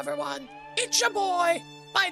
[0.00, 0.48] everyone.
[0.78, 1.62] It's your boy.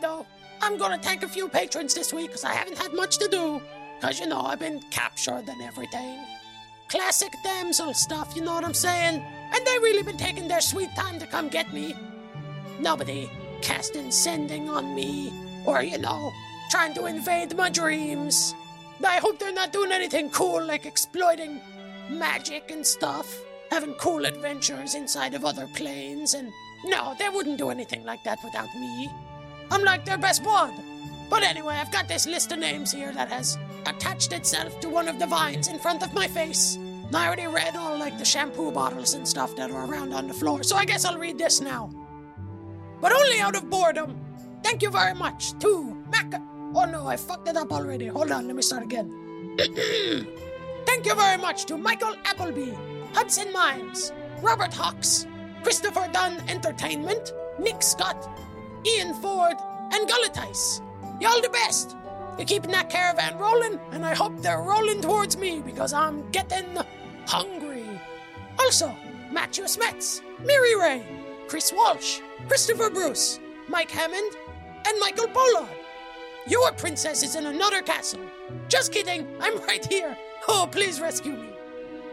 [0.03, 0.27] Though.
[0.61, 3.63] I'm gonna thank a few patrons this week because I haven't had much to do.
[3.99, 6.19] Because, you know, I've been captured and everything.
[6.89, 9.25] Classic damsel stuff, you know what I'm saying?
[9.55, 11.95] And they really been taking their sweet time to come get me.
[12.79, 13.31] Nobody
[13.63, 15.33] casting sending on me,
[15.65, 16.31] or, you know,
[16.71, 18.55] trying to invade my dreams.
[19.05, 21.61] I hope they're not doing anything cool like exploiting
[22.11, 23.35] magic and stuff,
[23.71, 26.53] having cool adventures inside of other planes, and
[26.85, 29.11] no, they wouldn't do anything like that without me.
[29.71, 30.73] I'm like their best bud.
[31.29, 35.09] But anyway, I've got this list of names here that has attached itself to one
[35.09, 36.79] of the vines in front of my face.
[37.13, 40.35] I already read all like the shampoo bottles and stuff that are around on the
[40.35, 41.91] floor, so I guess I'll read this now.
[43.01, 44.19] But only out of boredom.
[44.63, 46.33] Thank you very much to Mac.
[46.75, 48.09] Oh no, I fucked it up already.
[48.09, 49.57] Hold on, let me start again.
[50.87, 52.73] Thank you very much to Michael Appleby,
[53.15, 55.27] Hudson Mimes, Robert Hawks,
[55.63, 58.29] Christopher Dunn Entertainment, Nick Scott,
[58.87, 59.57] Ian Ford,
[59.93, 60.81] and Gulletice.
[61.21, 61.97] Y'all the best.
[62.37, 66.79] You're keeping that caravan rolling, and I hope they're rolling towards me because I'm getting
[67.27, 67.85] hungry.
[68.61, 68.95] Also,
[69.33, 71.07] Matthew Smets, Miri Ray,
[71.49, 74.37] Chris Walsh, Christopher Bruce, Mike Hammond,
[74.87, 75.69] and Michael Pollard.
[76.47, 78.23] Your princess is in another castle.
[78.69, 80.17] Just kidding, I'm right here.
[80.47, 81.51] Oh, please rescue me.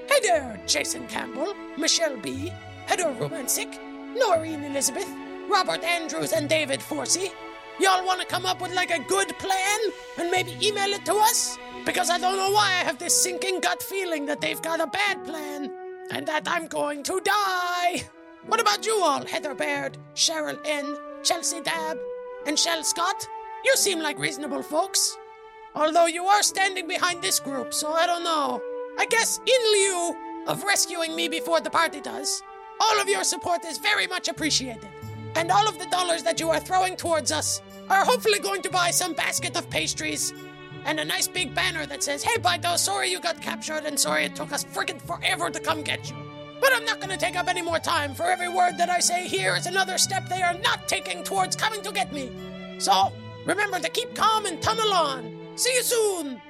[0.10, 2.52] Hey there, Jason Campbell, Michelle B.,
[2.88, 3.80] Heather Romantic,
[4.16, 5.10] Noreen Elizabeth,
[5.50, 7.32] Robert Andrews, and David Forsey.
[7.80, 9.80] Y'all want to come up with like a good plan
[10.18, 11.58] and maybe email it to us?
[11.86, 14.88] Because I don't know why I have this sinking gut feeling that they've got a
[14.88, 15.72] bad plan
[16.12, 18.04] and that I'm going to die.
[18.48, 21.98] What about you all, Heather Baird, Cheryl N., Chelsea Dab,
[22.48, 23.28] and Shell Scott?
[23.66, 25.18] You seem like reasonable folks.
[25.74, 28.62] Although you are standing behind this group, so I don't know.
[28.98, 30.16] I guess in lieu
[30.48, 32.42] of rescuing me before the party does,
[32.80, 34.90] all of your support is very much appreciated.
[35.36, 38.70] And all of the dollars that you are throwing towards us are hopefully going to
[38.70, 40.34] buy some basket of pastries
[40.86, 44.26] and a nice big banner that says, Hey, Biteo, sorry you got captured and sorry
[44.26, 46.16] it took us friggin' forever to come get you.
[46.62, 48.14] But I'm not gonna take up any more time.
[48.14, 51.56] For every word that I say here is another step they are not taking towards
[51.56, 52.32] coming to get me.
[52.78, 53.12] So,
[53.46, 55.36] remember to keep calm and tunnel on.
[55.56, 56.42] See you soon!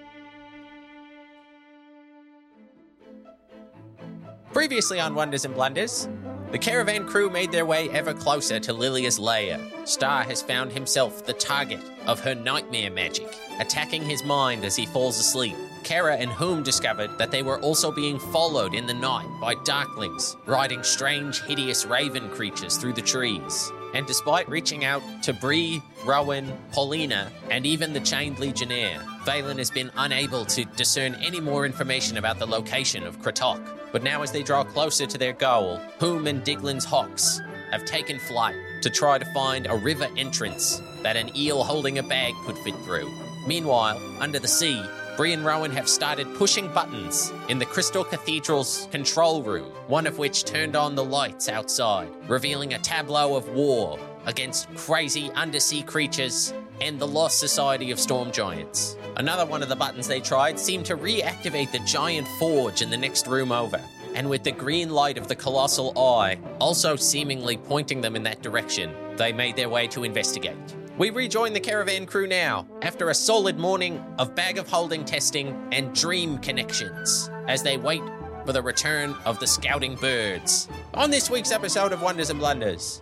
[4.56, 6.08] Previously on Wonders and Blunders,
[6.54, 9.60] the caravan crew made their way ever closer to Lilia's lair.
[9.84, 13.28] Star has found himself the target of her nightmare magic,
[13.60, 15.58] attacking his mind as he falls asleep.
[15.84, 20.38] Cara and Hoom discovered that they were also being followed in the night by darklings,
[20.46, 23.74] riding strange, hideous raven creatures through the trees.
[23.94, 29.72] And despite reaching out to Bri, Rowan, Paulina, and even the Chained Legionnaire, Vaelin has
[29.72, 33.62] been unable to discern any more information about the location of Kratok.
[33.91, 37.40] But now, as they draw closer to their goal, Hoom and Diglin's Hawks
[37.72, 42.03] have taken flight to try to find a river entrance that an eel holding a
[42.03, 43.09] bag could fit through.
[43.47, 44.84] Meanwhile, under the sea,
[45.18, 50.18] Bri and Rowan have started pushing buttons in the Crystal Cathedral's control room, one of
[50.18, 56.53] which turned on the lights outside, revealing a tableau of war against crazy undersea creatures
[56.81, 58.98] and the lost society of storm giants.
[59.16, 62.97] Another one of the buttons they tried seemed to reactivate the giant forge in the
[62.97, 63.80] next room over.
[64.16, 68.42] And with the green light of the colossal eye also seemingly pointing them in that
[68.42, 70.58] direction, they made their way to investigate.
[70.98, 75.68] We rejoin the caravan crew now, after a solid morning of bag of holding testing
[75.74, 78.02] and dream connections, as they wait
[78.46, 80.70] for the return of the scouting birds.
[80.94, 83.02] On this week's episode of Wonders and Blunders.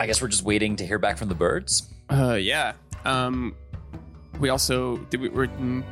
[0.00, 1.88] I guess we're just waiting to hear back from the birds.
[2.10, 2.72] Uh, yeah.
[3.04, 3.54] Um,
[4.38, 5.82] we also did we were, mm,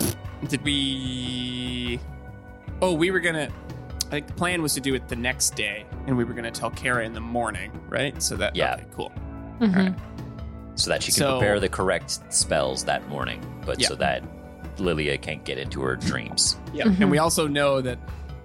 [0.48, 2.00] did we?
[2.82, 3.48] Oh, we were gonna.
[4.06, 6.50] I think the plan was to do it the next day, and we were gonna
[6.50, 8.20] tell Cara in the morning, right?
[8.22, 8.74] So that Yeah.
[8.74, 9.12] Okay, cool.
[9.60, 9.76] Mhm.
[9.76, 9.94] All right.
[10.76, 13.88] so that she can So- prepare the correct spells that morning, but Yeah.
[13.88, 14.22] so that
[14.78, 16.56] Lilia can't get into her dreams.
[16.72, 17.98] Yeah, and we also know that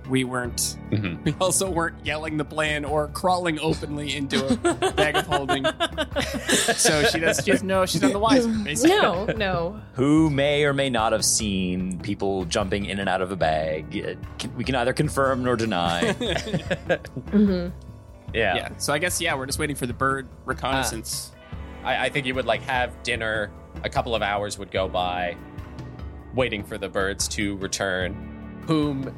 [0.09, 0.77] we weren't.
[0.91, 1.23] Mhm.
[1.23, 5.65] We also weren't yelling the plan or crawling openly into a bag of holding.
[6.75, 7.41] so she does.
[7.43, 7.85] She doesn't know.
[7.85, 8.45] She's on the wise.
[8.47, 8.95] Basically.
[8.95, 9.81] No, no.
[9.93, 13.85] Who may or may not have seen people jumping in and out of a bag.
[14.05, 16.13] Uh, can- We can either confirm nor deny.
[17.31, 17.67] hmm
[18.33, 18.55] Yeah.
[18.55, 18.69] Yeah.
[18.77, 21.31] So I guess yeah, we're just waiting for the bird reconnaissance.
[21.83, 23.51] I, I think you would like have dinner.
[23.83, 25.35] A couple of hours would go by,
[26.33, 28.61] waiting for the birds to return.
[28.67, 29.13] Hoom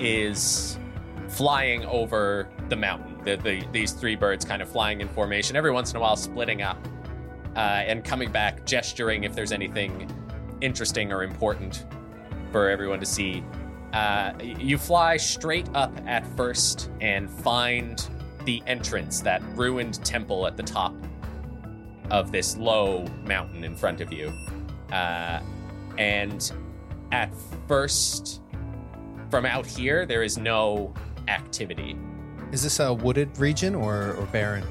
[0.00, 0.78] is
[1.28, 3.18] flying over the mountain?
[3.24, 6.16] The, the, these three birds kind of flying in formation, every once in a while
[6.16, 6.78] splitting up,
[7.56, 10.10] uh, and coming back, gesturing if there's anything
[10.60, 11.86] interesting or important
[12.52, 13.42] for everyone to see.
[13.92, 18.08] Uh, you fly straight up at first and find
[18.44, 20.94] the entrance, that ruined temple at the top
[22.10, 24.32] of this low mountain in front of you.
[24.92, 25.40] Uh,
[25.98, 26.52] and
[27.12, 27.32] at
[27.66, 28.42] first,
[29.30, 30.94] from out here, there is no
[31.28, 31.96] activity.
[32.52, 34.64] Is this a wooded region or, or barren?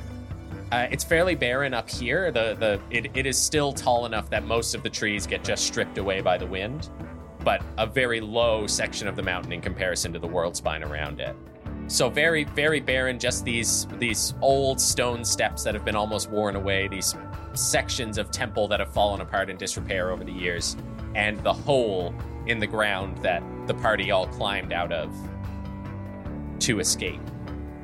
[0.72, 2.32] Uh, it's fairly barren up here.
[2.32, 5.66] The the it, it is still tall enough that most of the trees get just
[5.66, 6.90] stripped away by the wind,
[7.44, 11.20] but a very low section of the mountain in comparison to the world spine around
[11.20, 11.36] it.
[11.88, 13.20] So very very barren.
[13.20, 16.88] Just these these old stone steps that have been almost worn away.
[16.88, 17.16] These
[17.54, 20.76] sections of temple that have fallen apart in disrepair over the years,
[21.14, 22.14] and the hole
[22.48, 25.14] in the ground that the party all climbed out of
[26.60, 27.22] to escape.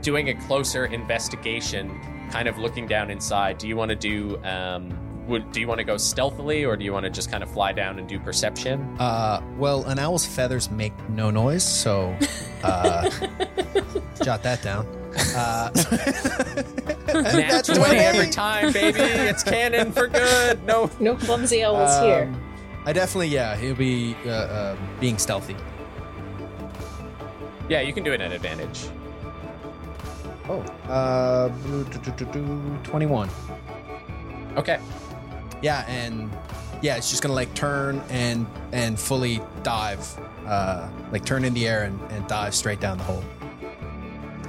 [0.02, 2.00] Doing a closer investigation,
[2.32, 3.58] kind of looking down inside.
[3.58, 4.42] Do you want to do?
[4.44, 4.98] Um,
[5.28, 7.52] would do you want to go stealthily, or do you want to just kind of
[7.52, 8.82] fly down and do perception?
[9.00, 12.16] Uh, well, an owl's feathers make no noise, so
[12.64, 13.10] uh,
[14.24, 14.88] jot that down.
[15.36, 15.70] Uh,
[17.14, 18.00] Nat that's 20 20.
[18.00, 19.00] every time, baby.
[19.00, 20.64] It's canon for good.
[20.66, 20.90] No.
[21.00, 22.34] No clumsy owls here.
[22.86, 25.56] I definitely, yeah, he'll be uh, uh, being stealthy.
[27.70, 28.90] Yeah, you can do it at advantage.
[30.50, 33.30] Oh, uh, do, do, do, do, 21.
[34.58, 34.80] Okay.
[35.62, 36.32] Yeah, and
[36.82, 40.06] yeah, it's just gonna like turn and and fully dive,
[40.48, 43.24] uh, like turn in the air and, and dive straight down the hole.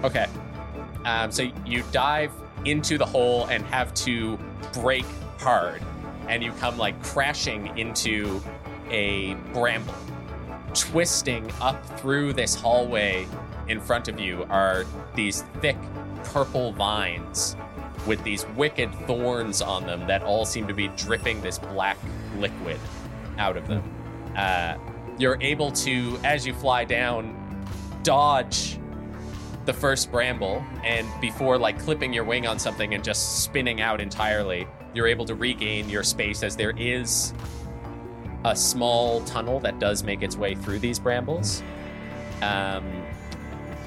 [0.02, 0.26] Okay.
[1.04, 2.32] Um, so you dive
[2.64, 4.38] into the hole and have to
[4.72, 5.04] break
[5.38, 5.82] hard,
[6.32, 8.40] and you come like crashing into
[8.90, 9.94] a bramble.
[10.72, 13.26] Twisting up through this hallway
[13.68, 15.76] in front of you are these thick
[16.24, 17.54] purple vines
[18.06, 21.98] with these wicked thorns on them that all seem to be dripping this black
[22.38, 22.80] liquid
[23.36, 23.82] out of them.
[24.34, 24.78] Uh,
[25.18, 27.36] you're able to, as you fly down,
[28.02, 28.78] dodge
[29.66, 34.00] the first bramble and before like clipping your wing on something and just spinning out
[34.00, 37.32] entirely you're able to regain your space as there is
[38.44, 41.62] a small tunnel that does make its way through these brambles
[42.42, 42.84] um,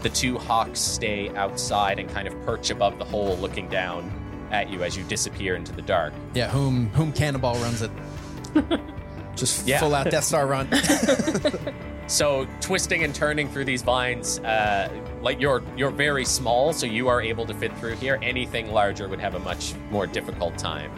[0.01, 4.09] the two hawks stay outside and kind of perch above the hole looking down
[4.51, 7.91] at you as you disappear into the dark Yeah, Hoom Hoom Cannonball runs it.
[9.35, 9.79] just Yeah.
[9.79, 10.69] full out Death Star run.
[12.07, 14.89] So twisting and turning through these vines, uh,
[15.21, 18.19] like you're you're very small, so you are able to fit through here.
[18.21, 20.91] Anything larger would have a much more difficult time.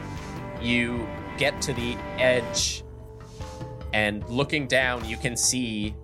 [0.61, 1.07] You
[1.37, 2.83] get to the edge,
[3.93, 5.95] and looking down, you can see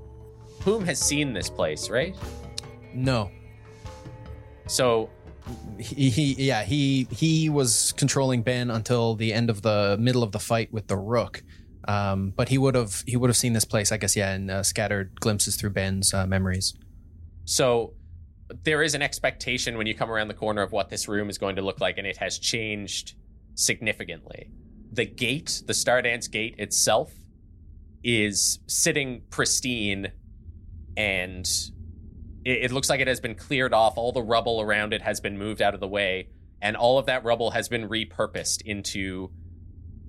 [0.62, 2.16] Hoom has seen this place, right?
[2.94, 3.32] no,
[4.68, 5.10] So
[5.78, 10.32] he, he yeah he he was controlling Ben until the end of the middle of
[10.32, 11.44] the fight with the Rook.
[11.88, 14.50] Um, but he would have he would have seen this place, I guess, yeah, in
[14.50, 16.74] uh, scattered glimpses through Ben's uh, memories.
[17.46, 17.94] So
[18.64, 21.38] there is an expectation when you come around the corner of what this room is
[21.38, 23.16] going to look like, and it has changed
[23.56, 24.50] significantly.
[24.92, 27.12] The gate, the Stardance gate itself,
[28.04, 30.12] is sitting pristine,
[30.96, 31.46] and
[32.46, 33.98] it, it looks like it has been cleared off.
[33.98, 36.30] All the rubble around it has been moved out of the way,
[36.62, 39.32] and all of that rubble has been repurposed into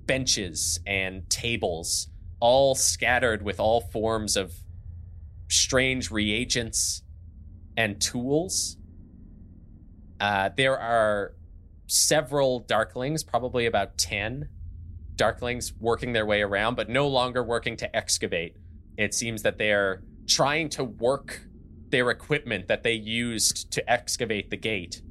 [0.05, 2.07] benches and tables,
[2.39, 4.53] all scattered with all forms of
[5.49, 7.03] strange reagents
[7.77, 8.77] and tools.
[10.19, 11.33] Uh, there are
[11.87, 14.49] several Darklings, probably about 10
[15.15, 18.55] Darklings working their way around, but no longer working to excavate.
[18.97, 21.41] It seems that they're trying to work
[21.89, 25.01] their equipment that they used to excavate the gate.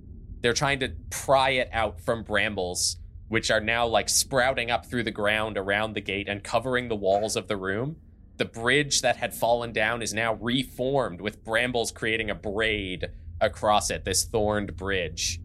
[0.40, 2.96] They're trying to pry it out from brambles,
[3.28, 6.96] which are now like sprouting up through the ground around the gate and covering the
[6.96, 7.96] walls of the room.
[8.36, 13.90] The bridge that had fallen down is now reformed with brambles creating a braid across
[13.90, 15.40] it, this thorned bridge.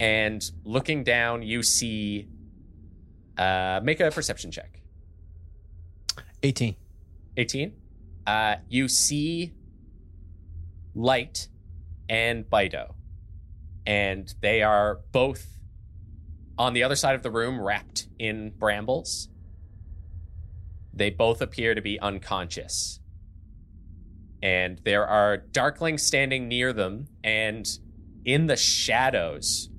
[0.00, 2.28] And looking down, you see.
[3.38, 4.80] Uh, make a perception check.
[6.42, 6.76] 18.
[7.36, 7.72] 18.
[8.26, 9.52] Uh, you see
[10.94, 11.48] Light
[12.08, 12.94] and Biteo.
[13.86, 15.46] And they are both
[16.62, 19.28] on the other side of the room, wrapped in brambles.
[20.94, 23.00] They both appear to be unconscious.
[24.40, 27.68] And there are darklings standing near them, and
[28.24, 29.70] in the shadows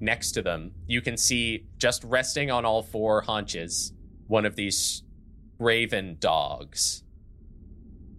[0.00, 3.92] next to them, you can see just resting on all four haunches
[4.26, 5.02] one of these
[5.58, 7.04] raven dogs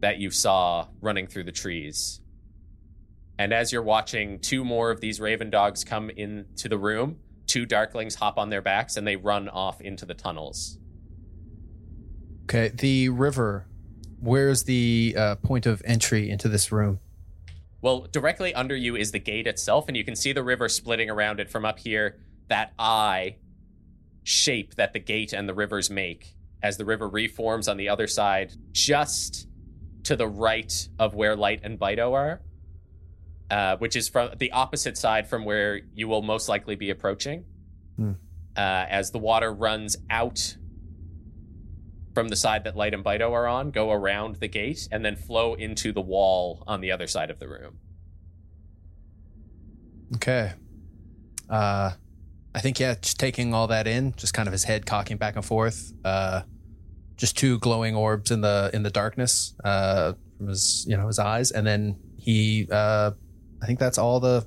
[0.02, 2.22] that you saw running through the trees.
[3.40, 7.18] And as you're watching two more of these raven dogs come into the room,
[7.52, 10.78] two darklings hop on their backs and they run off into the tunnels.
[12.44, 13.68] Okay, the river.
[14.22, 17.02] Where's the uh, point of entry into this room?
[17.82, 21.10] Well, directly under you is the gate itself, and you can see the river splitting
[21.10, 22.20] around it from up here.
[22.48, 23.38] That eye
[24.24, 28.08] shape that the gate and the rivers make as the river reforms on the other
[28.08, 29.48] side, just
[30.04, 32.42] to the right of where Light and Biteo are,
[33.52, 37.44] uh, which is from the opposite side from where you will most likely be approaching.
[37.98, 38.14] Hmm.
[38.56, 40.56] Uh, as the water runs out
[42.14, 45.16] from the side that Light and Biteo are on, go around the gate, and then
[45.16, 47.78] flow into the wall on the other side of the room.
[50.16, 50.54] Okay.
[51.50, 51.92] Uh,
[52.56, 55.36] I think yeah, just taking all that in, just kind of his head cocking back
[55.36, 55.94] and forth.
[56.06, 56.44] Uh,
[57.18, 61.20] just two glowing orbs in the in the darkness uh, from his you know his
[61.20, 62.68] eyes, and then he.
[62.72, 63.12] Uh,
[63.62, 64.46] I think that's all the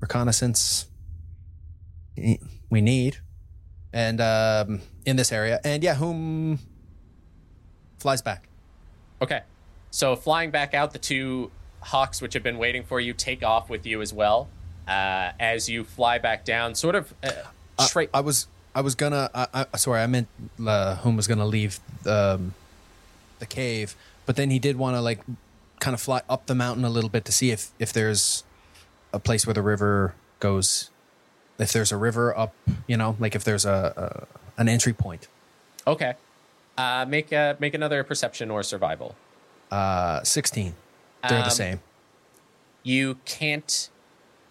[0.00, 0.86] reconnaissance
[2.16, 3.18] we need,
[3.92, 6.58] and um, in this area, and yeah, Hoom
[7.98, 8.48] flies back.
[9.22, 9.42] Okay.
[9.90, 13.68] So flying back out, the two hawks which have been waiting for you take off
[13.68, 14.48] with you as well.
[14.86, 17.30] Uh, as you fly back down, sort of uh,
[17.78, 18.10] Uh, straight.
[18.14, 19.30] I was I was gonna.
[19.34, 20.28] I, I, sorry, I meant
[20.64, 22.54] uh, Hoom was gonna leave um,
[23.38, 23.94] the cave,
[24.26, 25.20] but then he did want to like
[25.80, 28.44] kind of fly up the mountain a little bit to see if if there's
[29.12, 30.90] a place where the river goes.
[31.58, 32.54] If there's a river up,
[32.86, 35.28] you know, like if there's a, a an entry point.
[35.86, 36.14] okay.
[36.78, 39.14] Uh, make a, make another perception or survival.
[39.70, 40.74] Uh, sixteen.
[41.28, 41.80] They're Um, the same.
[42.82, 43.90] You can't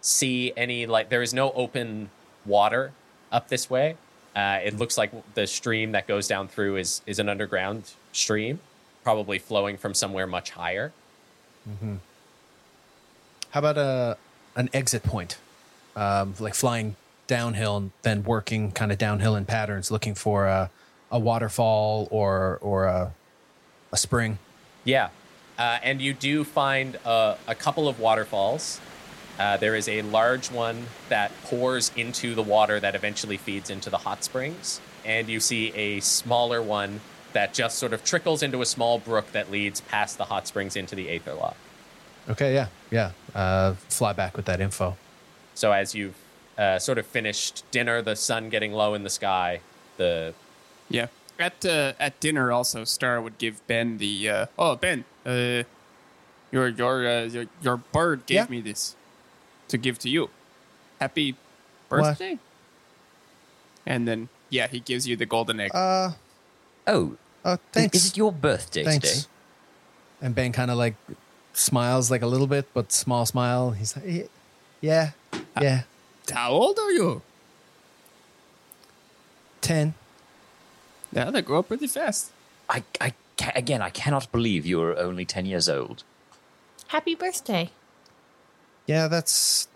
[0.01, 2.11] see any like there is no open
[2.45, 2.91] water
[3.31, 3.95] up this way.
[4.35, 8.59] Uh, it looks like the stream that goes down through is is an underground stream,
[9.03, 10.91] probably flowing from somewhere much higher.
[13.51, 14.17] How about a
[14.55, 15.37] an exit point,
[15.95, 16.95] um, like flying
[17.27, 20.69] downhill and then working kind of downhill in patterns, looking for a,
[21.11, 23.13] a waterfall or or a,
[23.91, 24.39] a spring.
[24.83, 25.09] Yeah.
[25.57, 28.79] Uh, and you do find uh, a couple of waterfalls.
[29.37, 33.89] Uh, there is a large one that pours into the water that eventually feeds into
[33.89, 34.81] the hot springs.
[35.05, 37.01] And you see a smaller one
[37.33, 40.75] that just sort of trickles into a small brook that leads past the hot springs
[40.75, 41.55] into the Aether Lock.
[42.29, 43.11] Okay, yeah, yeah.
[43.33, 44.97] Uh, fly back with that info.
[45.55, 46.15] So as you've
[46.57, 49.61] uh, sort of finished dinner, the sun getting low in the sky,
[49.97, 50.33] the
[50.89, 51.07] Yeah.
[51.39, 55.63] At uh, at dinner, also Star would give Ben the uh, oh Ben, uh,
[56.51, 58.45] your your uh, your your bird gave Yeah?
[58.49, 58.95] me this
[59.69, 60.29] to give to you.
[60.99, 61.37] Happy
[61.87, 61.99] What?
[62.01, 62.39] birthday!
[63.85, 65.71] And then yeah, he gives you the golden egg.
[65.73, 66.11] Uh,
[66.89, 67.15] Oh,
[67.45, 67.95] uh thanks.
[67.97, 69.07] is it your birthday thanks.
[69.09, 69.27] today?
[70.21, 70.95] And Ben kind of like
[71.53, 73.71] smiles like a little bit, but small smile.
[73.71, 74.23] He's like, "Yeah,
[74.81, 75.11] yeah,
[75.61, 75.81] yeah.
[76.33, 77.21] How old are you?
[79.61, 79.93] ten.
[81.11, 82.31] Yeah, they grow up pretty fast.
[82.69, 86.03] I, I ca- again, I cannot believe you're only ten years old.
[86.87, 87.69] Happy birthday.
[88.87, 89.67] Yeah, that's.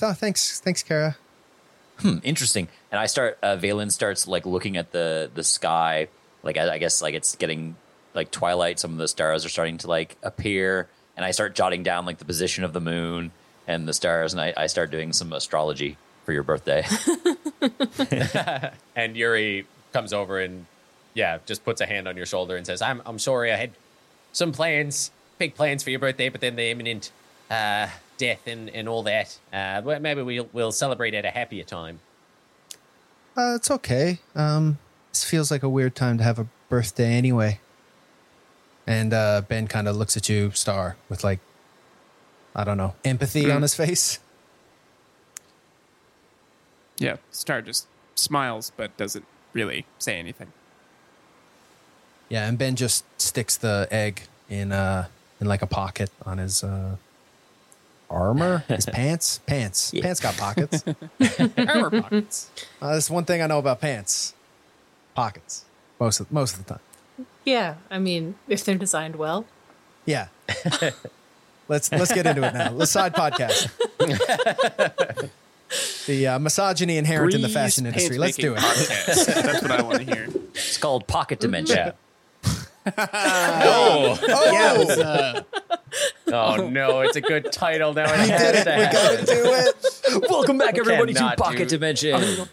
[0.00, 1.16] Oh, thanks, thanks, Cara.
[1.98, 2.68] Hmm, interesting.
[2.90, 3.38] And I start.
[3.42, 6.08] Uh, Vaelin starts like looking at the the sky.
[6.42, 7.76] Like I, I guess like it's getting
[8.14, 8.78] like twilight.
[8.78, 12.18] Some of the stars are starting to like appear, and I start jotting down like
[12.18, 13.30] the position of the moon
[13.66, 16.84] and the stars, and I, I start doing some astrology for your birthday.
[18.96, 20.66] and Yuri comes over and
[21.14, 23.70] yeah, just puts a hand on your shoulder and says, "I'm I'm sorry, I had
[24.32, 27.10] some plans, big plans for your birthday, but then the imminent
[27.50, 27.88] uh,
[28.22, 29.36] death and, and all that.
[29.52, 31.98] Uh, well, maybe we'll we'll celebrate at a happier time."
[33.36, 34.20] Uh, it's okay.
[34.36, 34.78] Um,
[35.10, 37.58] this feels like a weird time to have a birthday anyway.
[38.86, 41.40] And uh, Ben kind of looks at you, Star, with like,
[42.54, 44.18] I don't know, empathy on his face.
[46.98, 50.52] Yeah, Star just smiles but doesn't really say anything.
[52.28, 55.08] Yeah, and Ben just sticks the egg in uh
[55.40, 56.96] in like a pocket on his uh
[58.12, 60.02] armor, his pants, pants, Yeah.
[60.02, 60.84] pants got pockets.
[61.58, 62.50] Armor pockets.
[62.80, 64.34] Uh, that's one thing I know about pants,
[65.14, 65.64] pockets
[65.98, 67.26] most of most of the time.
[67.44, 69.46] Yeah, I mean, if they're designed well.
[70.04, 70.28] Yeah.
[71.68, 72.70] let's let's get into it now.
[72.72, 73.70] Let's side podcast.
[76.06, 78.18] the uh, misogyny inherent in the fashion industry.
[78.18, 78.58] Let's do it.
[78.58, 79.26] podcast.
[79.42, 80.28] That's what I want to hear.
[80.54, 81.76] it's called Pocket Dimension.
[81.76, 81.92] Yeah.
[82.86, 84.18] No.
[84.22, 85.42] Yeah, it's, uh,
[86.32, 88.12] Oh no, it's a good title now.
[88.12, 88.66] It We did it.
[88.66, 89.74] We gotta do it.
[90.30, 92.48] Welcome back, everybody, to Pocket do- Dimension.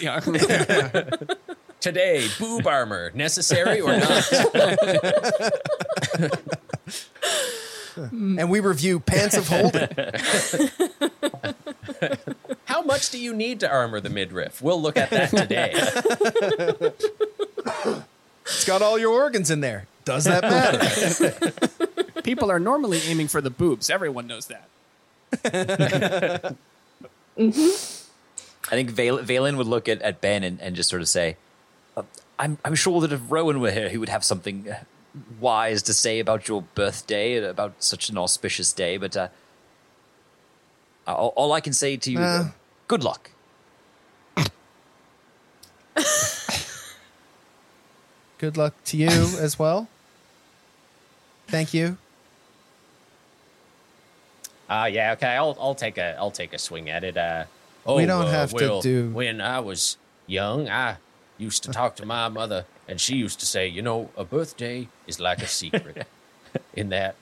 [0.00, 0.20] yeah.
[1.80, 4.30] Today, boob armor necessary or not?
[7.96, 9.86] And we review Pants of Holding.
[12.64, 14.60] How much do you need to armor the midriff?
[14.60, 15.72] We'll look at that today.
[18.46, 19.86] It's got all your organs in there.
[20.04, 21.52] Does that matter?
[22.22, 23.88] People are normally aiming for the boobs.
[23.90, 24.68] Everyone knows that.
[27.36, 31.36] I think Val- Vaelin would look at, at Ben and, and just sort of say,
[31.96, 32.02] "Uh,
[32.38, 34.84] I'm, I'm sure that if Rowan were here, he would have something uh,
[35.40, 38.96] wise to say about your birthday and about such an auspicious day.
[38.96, 39.28] But uh,
[41.06, 42.22] all, all I can say to you, Uh.
[42.22, 42.48] uh,
[42.88, 43.30] good luck.
[48.38, 49.08] Good luck to you
[49.40, 49.88] as well.
[51.46, 51.98] Thank you.
[54.68, 55.36] Uh, yeah, okay.
[55.36, 57.16] I'll I'll take a I'll take a swing at it.
[57.16, 57.44] Uh,
[57.86, 60.96] oh, We don't uh, have to do- When I was young, I
[61.38, 64.88] used to talk to my mother, and she used to say, you know, a birthday
[65.06, 66.06] is like a secret,
[66.74, 67.14] in that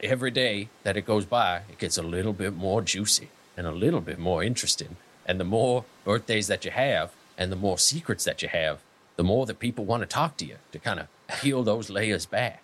[0.00, 3.72] every day that it goes by, it gets a little bit more juicy and a
[3.72, 8.24] little bit more interesting, and the more birthdays that you have, and the more secrets
[8.24, 8.80] that you have,
[9.20, 12.24] the more that people want to talk to you to kind of peel those layers
[12.24, 12.62] back.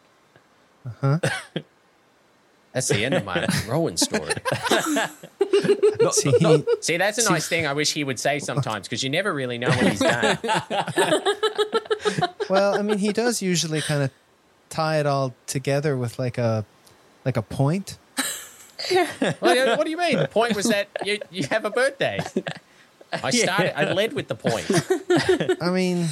[0.86, 1.18] Uh-huh.
[2.72, 4.32] That's the end of my Rowan story.
[6.12, 9.34] See, See, that's a nice thing I wish he would say sometimes because you never
[9.34, 10.38] really know what he's done.
[12.50, 14.10] well, I mean, he does usually kind of
[14.68, 16.64] tie it all together with like a
[17.24, 17.98] like a point.
[19.40, 20.18] what, what do you mean?
[20.18, 22.20] The point was that you, you have a birthday.
[23.12, 24.66] I started, I led with the point.
[25.62, 26.08] I mean,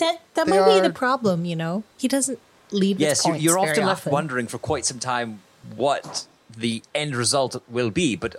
[0.00, 1.84] That that They might be the problem, you know.
[1.98, 2.38] He doesn't
[2.72, 4.12] lead Yes, you- points you're very often left often.
[4.12, 5.40] wondering for quite some time
[5.76, 6.26] what
[6.56, 8.34] the end result will be, but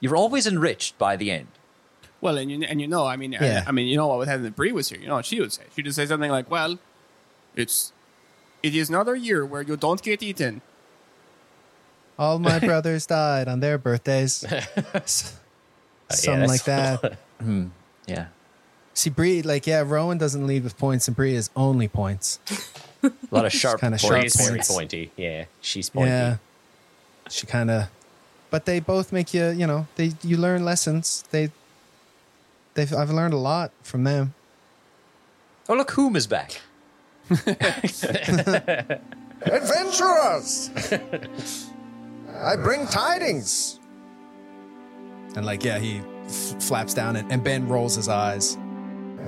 [0.00, 1.48] you're always enriched by the end.
[2.22, 3.62] Well, and you and you know, I mean, Yeah.
[3.66, 4.98] I, I mean, you know what would happen if Bri was here?
[5.00, 5.64] You know what she would say?
[5.74, 6.78] She'd just say something like, "Well,
[7.56, 7.92] it's
[8.62, 10.60] it is another year where you don't get eaten."
[12.18, 14.44] all my brothers died on their birthdays.
[14.94, 15.38] S-
[16.10, 17.18] Something like that's- that.
[17.40, 17.68] Hmm.
[18.06, 18.26] Yeah.
[18.94, 22.38] See, Bri, like, yeah, Rowan doesn't lead with points, and Bri is only points.
[23.02, 24.04] A lot of sharp kinda points.
[24.04, 25.10] sharp She's very pointy.
[25.16, 26.10] Yeah, she's pointy.
[26.10, 26.36] Yeah,
[27.30, 27.88] she kind of,
[28.50, 31.24] but they both make you, you know, they you learn lessons.
[31.30, 31.50] They,
[32.74, 34.34] they've I've learned a lot from them.
[35.68, 36.60] Oh, look, Hoom is back.
[39.42, 40.70] Adventurers!
[42.42, 43.78] I bring tidings.
[45.36, 48.58] And like, yeah, he f- flaps down, and, and Ben rolls his eyes.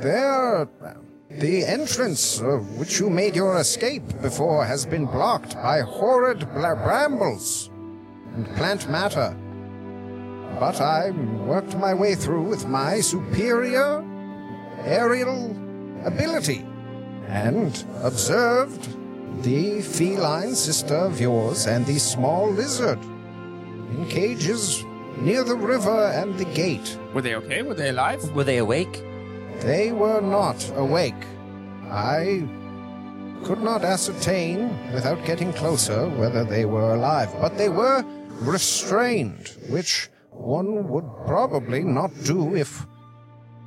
[0.01, 0.69] There,
[1.31, 6.77] the entrance of which you made your escape before has been blocked by horrid bla-
[6.77, 7.71] brambles
[8.35, 9.37] and plant matter.
[10.59, 11.11] But I
[11.47, 14.05] worked my way through with my superior
[14.85, 15.57] aerial
[16.05, 16.67] ability
[17.29, 18.89] and observed
[19.43, 24.85] the feline sister of yours and the small lizard in cages
[25.19, 26.99] near the river and the gate.
[27.15, 27.63] Were they okay?
[27.63, 28.23] Were they alive?
[28.35, 29.03] Were they awake?
[29.63, 31.23] They were not awake.
[31.89, 32.49] I
[33.45, 38.05] could not ascertain without getting closer whether they were alive, but they were
[38.41, 42.85] restrained, which one would probably not do if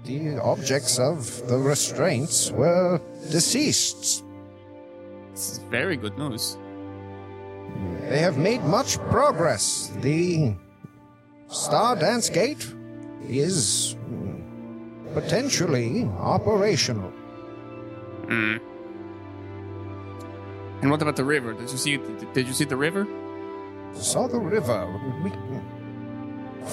[0.03, 2.99] the objects of the restraints were
[3.31, 4.23] deceased.
[5.31, 6.57] This is very good news.
[8.09, 9.91] They have made much progress.
[10.01, 10.55] The
[11.47, 12.67] Star Dance Gate
[13.27, 13.95] is
[15.15, 17.11] potentially operational.
[20.81, 21.53] And what about the river?
[21.53, 21.97] Did you see?
[22.33, 23.07] Did you see the river?
[23.93, 24.81] saw the river.
[25.23, 25.31] We,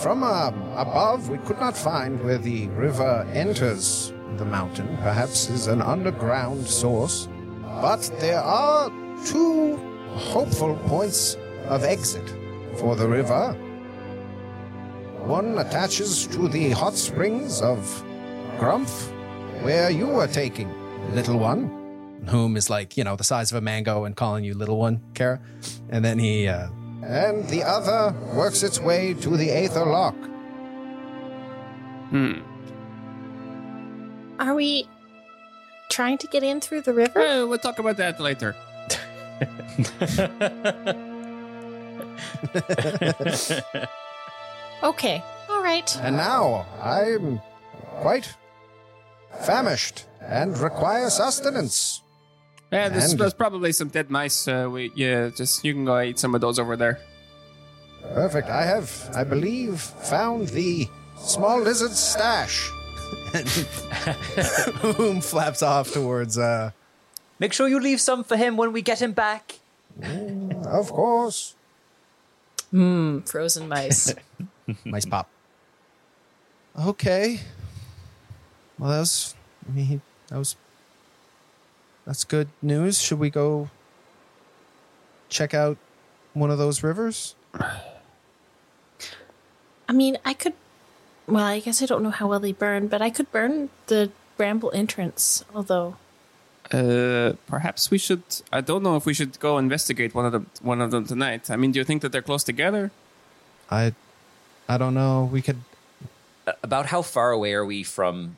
[0.02, 4.88] from uh, above, we could not find where the river enters the mountain.
[4.98, 7.28] Perhaps is an underground source.
[7.80, 8.90] But there are
[9.24, 9.76] two
[10.34, 11.36] hopeful points
[11.68, 12.28] of exit
[12.78, 13.52] for the river.
[15.24, 17.78] One attaches to the hot springs of
[18.62, 19.10] Grumph,
[19.64, 20.70] where you were taking,
[21.16, 21.66] little one.
[22.28, 25.02] Hoom is like, you know, the size of a mango and calling you little one,
[25.14, 25.40] Cara.
[25.88, 26.68] And then he, uh,
[27.02, 30.14] and the other works its way to the Aether Lock.
[32.10, 32.34] Hmm.
[34.38, 34.86] Are we
[35.88, 37.18] trying to get in through the river?
[37.18, 38.54] Eh, we'll talk about that later.
[44.84, 45.22] Okay.
[45.48, 45.96] All right.
[46.02, 47.40] And now I'm
[48.00, 48.34] quite
[49.40, 52.00] famished and require sustenance.
[52.70, 54.46] Yeah, there's, And- there's probably some dead mice.
[54.48, 57.00] Uh, we, yeah, just you can go eat some of those over there.
[58.14, 58.48] Perfect.
[58.48, 62.68] I have, I believe, found the small lizard stash.
[64.82, 66.70] Hoom flaps off towards, uh,
[67.38, 69.58] Make sure you leave some for him when we get him back.
[70.64, 71.54] Of course.
[72.72, 74.14] Mmm, frozen mice.
[74.84, 75.28] Mice Pop.
[76.78, 77.40] Okay.
[78.82, 79.36] Well, that was.
[79.68, 80.56] I mean, he, that was
[82.04, 83.00] That's good news.
[83.00, 83.70] Should we go
[85.28, 85.78] check out
[86.34, 87.36] one of those rivers?
[89.88, 90.54] I mean, I could.
[91.28, 94.10] Well, I guess I don't know how well they burn, but I could burn the
[94.36, 95.44] bramble entrance.
[95.54, 95.94] Although,
[96.72, 98.24] Uh, perhaps we should.
[98.50, 100.50] I don't know if we should go investigate one of them.
[100.60, 101.50] One of them tonight.
[101.50, 102.90] I mean, do you think that they're close together?
[103.70, 103.94] I
[104.68, 105.30] I don't know.
[105.30, 105.58] We could
[106.64, 108.36] About how far away are we from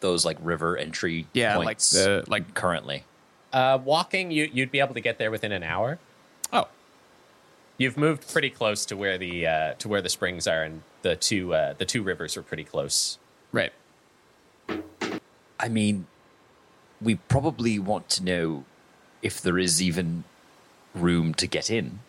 [0.00, 2.54] those like river entry Yeah, like points the like.
[2.54, 3.04] currently?
[3.52, 5.98] Uh, walking, you, you'd be able to get there within an hour.
[6.52, 6.68] Oh,
[7.78, 11.16] You've moved pretty close to where the uh, to where the springs are, and the
[11.16, 13.18] two uh, the two rivers are pretty close.
[13.52, 13.72] right.
[15.60, 16.06] I mean,
[17.00, 18.64] we probably want to know
[19.22, 20.24] if there is even
[20.94, 22.00] room to get in.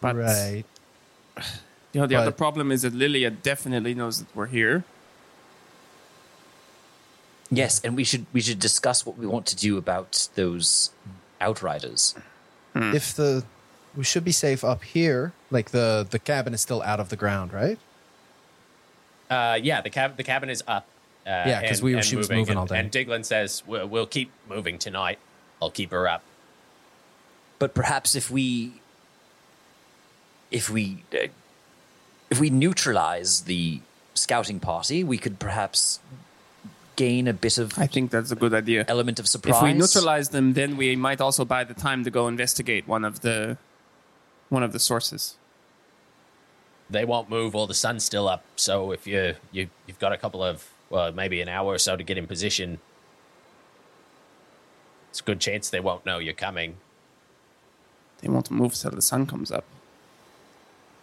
[0.00, 0.64] But right.
[1.92, 4.84] you know, the other problem is that Lilia definitely knows that we're here.
[7.56, 10.90] Yes, and we should we should discuss what we want to do about those
[11.40, 12.14] outriders.
[12.74, 13.44] If the
[13.96, 17.16] we should be safe up here, like the the cabin is still out of the
[17.16, 17.78] ground, right?
[19.30, 20.86] Uh, yeah, the cab the cabin is up.
[21.26, 22.78] Uh, Yeah, 'cause and- we were- and she was moving, moving and, all day.
[22.78, 25.18] And Diglin says we'll, we'll keep moving tonight.
[25.62, 26.22] I'll keep her up.
[27.58, 28.80] But perhaps if we
[30.50, 31.28] if we uh,
[32.30, 33.80] if we neutralize the
[34.14, 36.00] scouting party, we could perhaps
[36.96, 38.84] gain a bit of I think that's a good idea.
[38.88, 39.56] element of surprise.
[39.56, 43.04] If we neutralize them, then we might also buy the time to go investigate one
[43.04, 43.58] of the
[44.48, 45.36] one of the sources.
[46.90, 48.44] They won't move while the sun's still up.
[48.56, 51.96] So if you you you've got a couple of well maybe an hour or so
[51.96, 52.78] to get in position,
[55.10, 56.76] it's a good chance they won't know you're coming
[58.20, 59.64] They won't move till the sun comes up.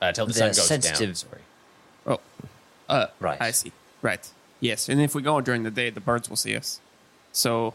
[0.02, 1.10] uh, till the They're sun goes sensitive.
[1.10, 1.16] down.
[1.16, 1.42] Sorry.
[2.08, 2.20] Oh,
[2.90, 3.40] uh, Right.
[3.42, 3.72] I see.
[4.02, 4.32] Right.
[4.62, 6.80] Yes, and if we go during the day, the birds will see us.
[7.34, 7.74] So,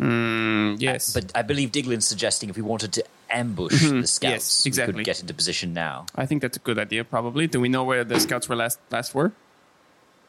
[0.00, 4.32] mm, yes, But I believe Diglin's suggesting if we wanted to ambush the scouts, Mm-hmm.
[4.32, 4.94] Yes, we exactly.
[4.94, 6.06] could get into position now.
[6.16, 7.04] I think that's a good idea.
[7.04, 7.46] Probably.
[7.46, 9.32] Do we know where the scouts were last last were?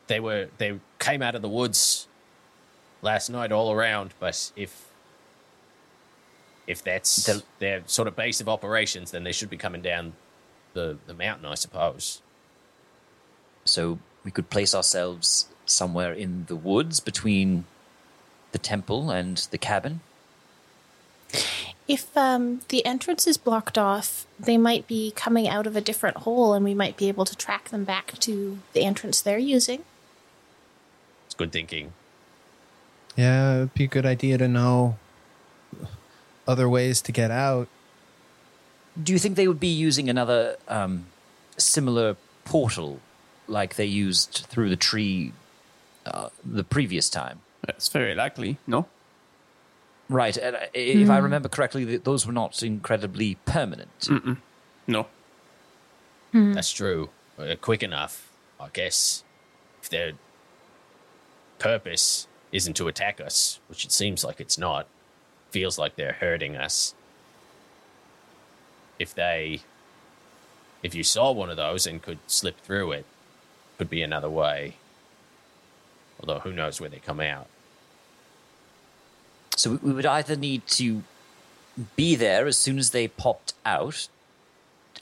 [0.08, 2.08] They were they came out of the woods
[3.02, 4.86] last night all around, but if
[6.68, 10.14] if that's The- their sort of base of operations, then they should be coming down
[10.74, 12.22] the, the mountain, I suppose.
[13.66, 17.66] So we could place ourselves somewhere in the woods between
[18.52, 20.02] the temple and the cabin.
[21.88, 26.18] if um, the entrance is blocked off, they might be coming out of a different
[26.18, 29.84] hole, and we might be able to track them back to the entrance they're using.
[31.26, 31.94] It's good thinking.
[33.16, 34.98] Yeah, it'd be a good idea to know
[36.48, 37.68] other ways to get out.
[39.02, 41.08] Do you think they would be using another um,
[41.58, 43.00] similar portal
[43.48, 45.34] like they used through the tree
[46.06, 47.40] uh, the previous time?
[47.66, 48.58] That's very likely.
[48.68, 48.88] No.
[50.10, 50.36] Right.
[50.38, 54.10] And I- if I remember correctly, those were not incredibly permanent.
[54.88, 55.08] No.
[56.34, 57.10] That's true.
[57.40, 58.30] Uh, quick enough,
[58.60, 59.24] I guess.
[59.82, 60.14] If their
[61.60, 64.88] purpose isn't to attack us, which it seems like it's not,
[65.52, 66.94] feels like they're hurting us.
[69.00, 69.62] If they,
[70.82, 73.06] if you saw one of those and could slip through it,
[73.78, 74.76] could be another way.
[76.20, 77.48] Although who knows where they come out.
[79.56, 81.04] So we- we would either need to
[81.96, 84.08] be there as soon as they popped out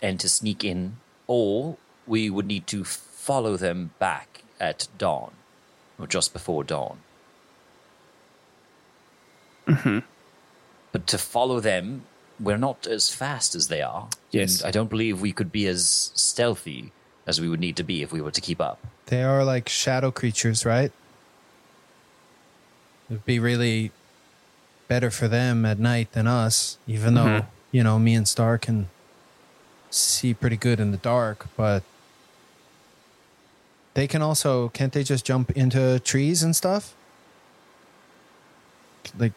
[0.01, 5.34] and to sneak in, or we would need to follow them back at dawn
[5.99, 7.01] or just before dawn.
[9.67, 9.99] Hmm.
[10.91, 12.05] But to follow them,
[12.39, 14.10] we're not as fast as they are.
[14.31, 14.60] Yes.
[14.60, 16.91] And I don't believe we could be as stealthy
[17.27, 18.79] as we would need to be if we were to keep up.
[19.07, 20.91] They are like shadow creatures, right?
[23.10, 23.91] It'd be really
[24.88, 27.47] better for them at night than us, even though, mm-hmm.
[27.71, 28.89] you know, me and Star can
[29.89, 31.84] see pretty good in the dark, but
[33.93, 36.95] they can also can't they just jump into trees and stuff?
[39.17, 39.34] Like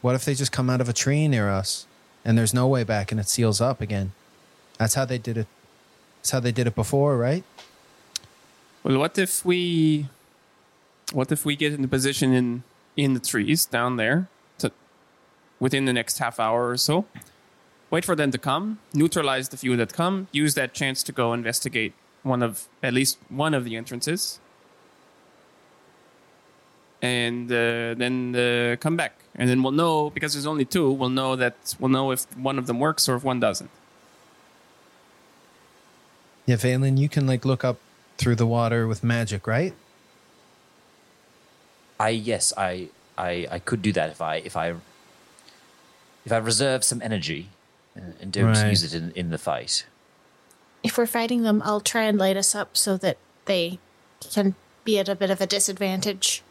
[0.00, 1.86] what if they just come out of a tree near us
[2.24, 4.12] and there's no way back and it seals up again?
[4.78, 5.46] That's how they did it.
[6.24, 7.44] That's how they did it before, right?
[8.82, 10.06] Well, what if we,
[11.12, 12.62] what if we get in the position in
[12.96, 14.72] in the trees down there, to
[15.60, 17.04] within the next half hour or so,
[17.90, 21.34] wait for them to come, neutralize the few that come, use that chance to go
[21.34, 24.40] investigate one of at least one of the entrances,
[27.02, 30.90] and uh, then uh, come back, and then we'll know because there's only two.
[30.90, 33.68] We'll know that we'll know if one of them works or if one doesn't.
[36.46, 37.78] Yeah, Vaelin, you can like look up
[38.18, 39.74] through the water with magic, right?
[41.98, 44.74] I yes, I I I could do that if I if I
[46.26, 47.48] if I reserve some energy
[47.94, 48.68] and don't Right.
[48.70, 49.86] use it in, in the fight.
[50.82, 53.78] If we're fighting them, I'll try and light us up so that they
[54.32, 54.54] can
[54.84, 56.42] be at a bit of a disadvantage.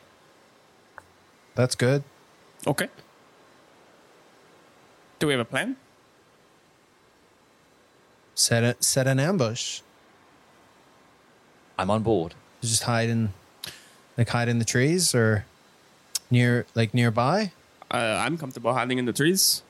[1.56, 2.04] That's good.
[2.66, 2.88] Okay.
[5.20, 5.76] Do we have a plan?
[8.36, 8.84] Set it.
[8.84, 9.82] Set an ambush.
[11.78, 12.34] I'm on board.
[12.62, 13.34] Just hide in,
[14.18, 15.46] like hide in the trees or
[16.32, 17.52] near, like nearby.
[17.92, 19.62] Uh, I'm comfortable hiding in the trees.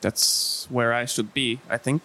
[0.00, 2.02] That's where I should be, I think.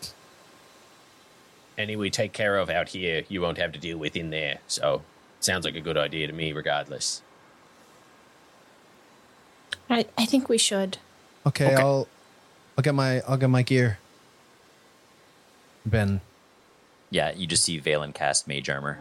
[1.78, 4.60] Any we take care of out here, you won't have to deal with in there.
[4.68, 5.02] So,
[5.40, 7.22] sounds like a good idea to me, regardless.
[9.90, 10.98] I, I think we should.
[11.46, 11.76] Okay, Okay.
[11.76, 12.08] I'll,
[12.78, 13.98] I'll get my, I'll get my gear.
[15.90, 16.22] Ben,
[17.10, 19.00] Yeah, you just see Vaelin cast mage armor.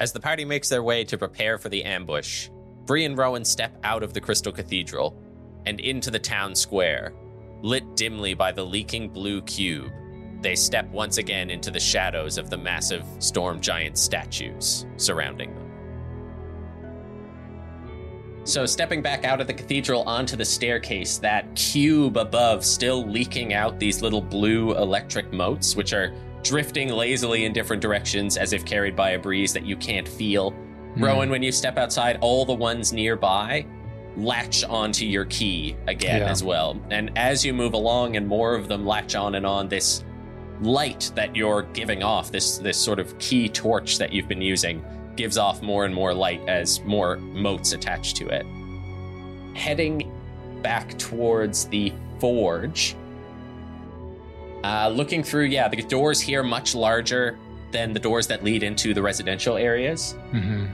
[0.00, 2.48] As the party makes their way to prepare for the ambush,
[2.86, 5.16] Bri and Rowan step out of the Crystal Cathedral
[5.66, 7.12] and into the town square.
[7.62, 9.92] Lit dimly by the leaking blue cube,
[10.40, 15.69] they step once again into the shadows of the massive storm giant statues surrounding them.
[18.44, 23.52] So, stepping back out of the cathedral onto the staircase, that cube above still leaking
[23.52, 28.64] out these little blue electric motes, which are drifting lazily in different directions as if
[28.64, 30.50] carried by a breeze that you can't feel.
[30.94, 31.04] Hmm.
[31.04, 33.66] Rowan, when you step outside, all the ones nearby
[34.16, 36.30] latch onto your key again Yeah.
[36.30, 36.76] as well.
[36.90, 40.02] And as you move along and more of them latch on and on, this
[40.62, 44.82] light that you're giving off, this this sort of key torch that you've been using,
[45.20, 48.46] gives off more and more light as more motes attach to it.
[49.54, 50.10] Heading
[50.62, 52.96] back towards the forge.
[54.64, 57.38] Uh, looking through, yeah, the doors here much larger
[57.70, 60.12] than the doors that lead into the residential areas.
[60.30, 60.64] hmm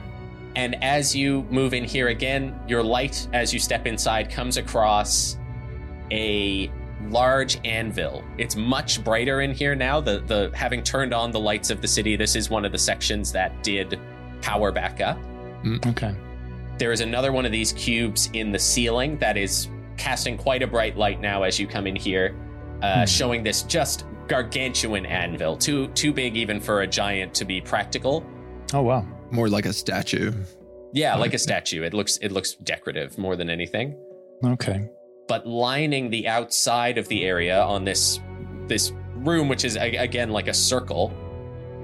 [0.55, 5.37] And as you move in here again, your light as you step inside comes across
[6.09, 6.71] a
[7.09, 8.23] large anvil.
[8.37, 9.99] It's much brighter in here now.
[9.99, 12.77] The the having turned on the lights of the city, this is one of the
[12.77, 13.99] sections that did
[14.41, 15.17] power back up.
[15.85, 16.15] Okay.
[16.77, 20.67] There is another one of these cubes in the ceiling that is casting quite a
[20.67, 22.35] bright light now as you come in here,
[22.81, 27.59] uh, showing this just gargantuan anvil, too too big even for a giant to be
[27.59, 28.25] practical.
[28.73, 29.05] Oh wow.
[29.31, 30.31] More like a statue.
[30.93, 31.83] Yeah, like a statue.
[31.83, 33.97] It looks it looks decorative more than anything.
[34.43, 34.87] Okay.
[35.27, 38.19] But lining the outside of the area on this
[38.67, 41.11] this room, which is again like a circle,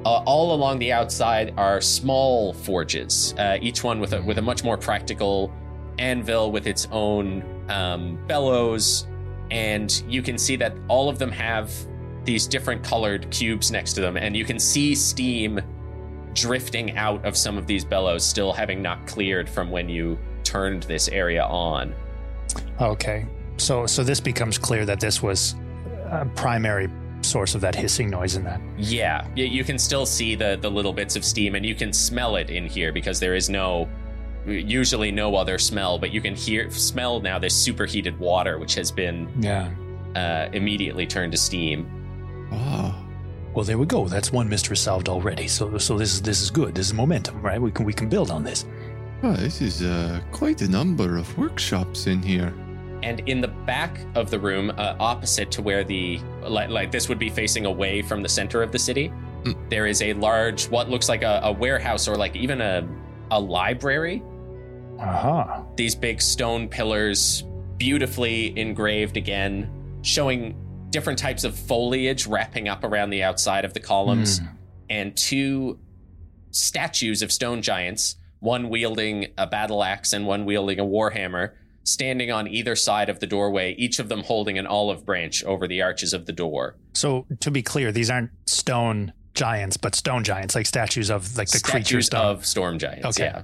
[0.06, 4.42] uh, all along the outside are small forges, uh, each one with a with a
[4.42, 5.54] much more practical
[6.00, 9.08] anvil with its own um, bellows,
[9.52, 11.72] and you can see that all of them have
[12.26, 15.62] these different colored cubes next to them, and you can see steam
[16.34, 20.84] drifting out of some of these bellows, still having not cleared from when you turned
[20.84, 21.94] this area on.
[22.82, 23.26] Okay.
[23.58, 25.56] So so this becomes clear that this was
[26.06, 26.90] a primary
[27.24, 28.62] source of that hissing noise in that.
[28.78, 31.92] Yeah, y- you can still see the the little bits of steam, and you can
[31.94, 33.88] smell it in here because there is no,
[34.46, 38.92] usually no other smell, but you can hear smell now this superheated water, which has
[38.92, 39.70] been Yeah.
[40.16, 41.88] uh, immediately turned to steam.
[42.52, 42.94] Oh.
[43.54, 44.08] Well, there we go.
[44.08, 45.48] That's one mystery solved already.
[45.48, 46.74] So so this is this is good.
[46.76, 47.62] This is momentum, right?
[47.62, 48.66] We can we can build on this.
[49.22, 52.52] Oh, this is uh, quite a number of workshops in here.
[53.04, 57.10] And in the back of the room, uh, opposite to where the like, like this
[57.10, 59.12] would be facing away from the center of the city,
[59.44, 59.70] Mm.
[59.70, 62.88] there is a large what looks like a, a warehouse or like even a
[63.30, 64.24] a library
[65.00, 65.66] Aha.
[65.76, 67.44] these big stone pillars,
[67.78, 69.70] beautifully engraved again,
[70.02, 70.56] showing
[70.92, 74.40] different types of foliage wrapping up around the outside of the columns,
[74.90, 75.78] and two
[76.52, 81.52] statues of stone giants, one wielding a battle axe and one wielding a warhammer,
[81.84, 85.68] standing on either side of the doorway, each of them holding an olive branch over
[85.68, 86.78] the arches of the door.
[86.94, 91.50] So to be clear, these aren't stone giants, but stone giants, like statues of like
[91.50, 92.26] the creature Statues stone.
[92.26, 93.06] of storm giants.
[93.08, 93.26] Okay.
[93.26, 93.44] Yeah.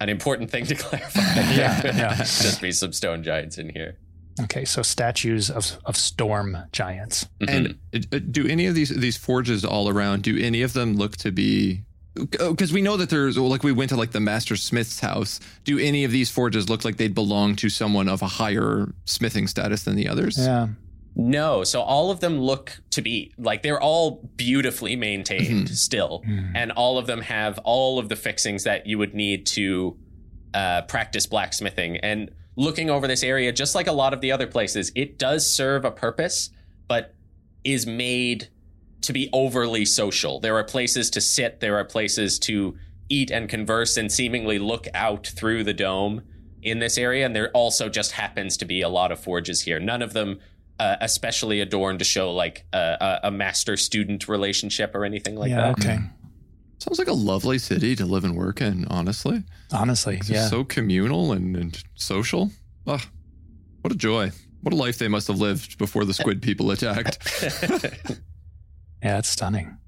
[0.00, 1.20] An important thing to clarify.
[1.54, 2.14] Yeah, yeah.
[2.18, 3.98] Just be some stone giants in here.
[4.40, 7.26] Okay, so statues of of storm giants.
[7.40, 7.76] Mhm.
[7.92, 10.22] And do any of these these forges all around?
[10.22, 11.84] Do any of them look to be?
[12.14, 15.40] Because we know that there's like we went to like the master smith's house.
[15.64, 19.46] Do any of these forges look like they'd belong to someone of a higher smithing
[19.46, 20.36] status than the others?
[20.38, 20.68] Yeah.
[21.14, 26.22] No, so all of them look to be like they're all beautifully maintained still,
[26.54, 29.96] and all of them have all of the fixings that you would need to
[30.54, 31.98] uh, practice blacksmithing.
[31.98, 35.50] And looking over this area, just like a lot of the other places, it does
[35.50, 36.50] serve a purpose,
[36.88, 37.14] but
[37.64, 38.48] is made
[39.02, 40.40] to be overly social.
[40.40, 42.76] There are places to sit, there are places to
[43.08, 46.22] eat and converse and seemingly look out through the dome
[46.62, 47.26] in this area.
[47.26, 49.78] And there also just happens to be a lot of forges here.
[49.80, 50.40] None of them
[50.78, 55.50] uh, especially adorned to show like a, a, a master student relationship or anything like
[55.50, 55.78] yeah, that.
[55.78, 55.98] okay.
[56.78, 59.44] Sounds like a lovely city to live and work in, honestly.
[59.72, 60.48] Honestly, It's yeah.
[60.48, 62.50] so communal and, and social.
[62.86, 63.04] Ah,
[63.82, 64.32] what a joy.
[64.62, 67.18] What a life they must have lived before the squid people attacked.
[69.02, 69.78] Yeah, it's stunning.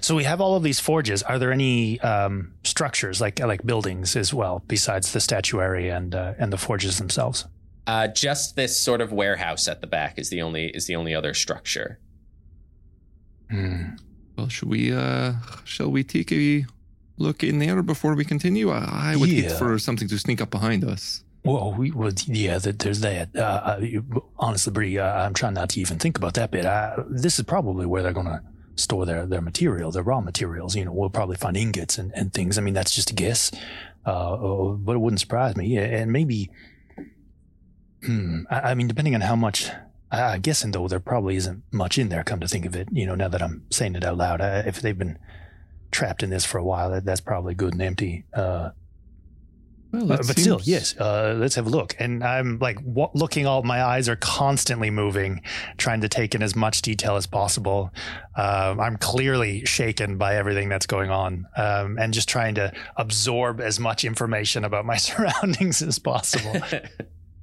[0.00, 1.22] So we have all of these forges.
[1.22, 6.34] Are there any um, structures like like buildings as well besides the statuary and uh,
[6.38, 7.46] and the forges themselves?
[7.86, 11.14] Uh, just this sort of warehouse at the back is the only is the only
[11.14, 11.98] other structure.
[13.50, 13.96] Hmm.
[14.36, 16.64] well, should we, uh, shall we take a
[17.18, 18.70] look in there before we continue?
[18.70, 21.23] I, I would hate for something to sneak up behind us.
[21.44, 21.92] Well, we
[22.26, 22.58] yeah.
[22.58, 23.36] th- There's that.
[23.36, 23.80] Uh, uh,
[24.38, 26.64] honestly, Bri, uh, I'm trying not to even think about that bit.
[26.64, 28.40] Uh, this is probably where they're going to
[28.76, 30.74] store their their material, their raw materials.
[30.74, 32.56] You know, we'll probably find ingots and, and things.
[32.56, 33.50] I mean, that's just a guess,
[34.06, 35.76] uh, uh, but it wouldn't surprise me.
[35.76, 36.50] And maybe,
[38.04, 39.70] hmm, I, I mean, depending on how much.
[40.10, 42.22] I- I'm guessing though, there probably isn't much in there.
[42.22, 44.62] Come to think of it, you know, now that I'm saying it out loud, uh,
[44.64, 45.18] if they've been
[45.90, 48.24] trapped in this for a while, that, that's probably good and empty.
[48.32, 48.70] Uh,
[49.94, 50.96] Well, uh, but still, yes.
[50.96, 51.94] Uh, let's have a look.
[52.00, 53.46] And I'm like wa looking.
[53.46, 55.40] All my eyes are constantly moving,
[55.76, 57.92] trying to take in as much detail as possible.
[58.36, 63.60] Um, I'm clearly shaken by everything that's going on, um, and just trying to absorb
[63.60, 66.60] as much information about my surroundings as possible.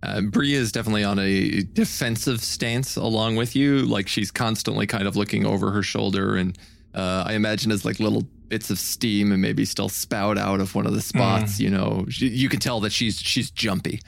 [0.04, 3.82] Uh, Bria is definitely on a defensive stance along with you.
[3.84, 6.58] Like she's constantly kind of looking over her shoulder, and
[6.96, 10.76] uh, I imagine as like little bits of steam and maybe still spout out of
[10.76, 11.56] one of the spots.
[11.56, 11.60] Mm.
[11.62, 14.02] You know, she, you can tell that she's she's jumpy.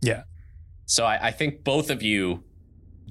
[0.00, 0.22] yeah.
[0.86, 2.42] So I, I think both of you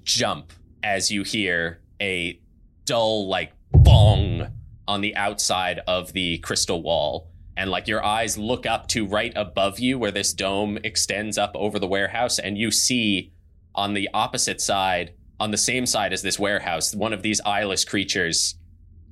[0.04, 0.52] jump
[0.84, 2.39] as you hear a
[2.86, 4.48] dull, like bong
[4.88, 7.30] on the outside of the crystal wall.
[7.56, 11.52] And like your eyes look up to right above you where this dome extends up
[11.56, 13.32] over the warehouse, and you see
[13.76, 17.86] on the opposite side, on the same side as this warehouse, one of these eyeless
[17.86, 18.56] creatures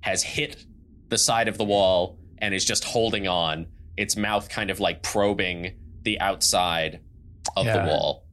[0.02, 0.66] has hit
[1.10, 3.68] the side of the wall and is just holding on,
[3.98, 7.00] its mouth kind of like probing the outside
[7.58, 7.78] of Yeah.
[7.84, 8.24] the wall.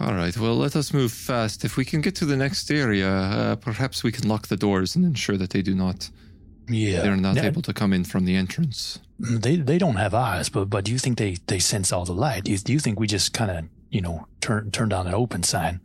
[0.00, 1.64] All right, well, let us move fast.
[1.64, 4.96] If we can get to the next area, uh, perhaps we can lock the doors
[4.96, 6.10] and ensure that they do not
[6.68, 7.02] Yeah.
[7.02, 8.98] they're not Now, able to come in from the entrance.
[9.18, 12.14] They they don't have eyes, but but do you think they they sense all the
[12.14, 12.44] light?
[12.44, 15.14] Do you, do you think we just kind of you know turn turn down an
[15.14, 15.80] open sign?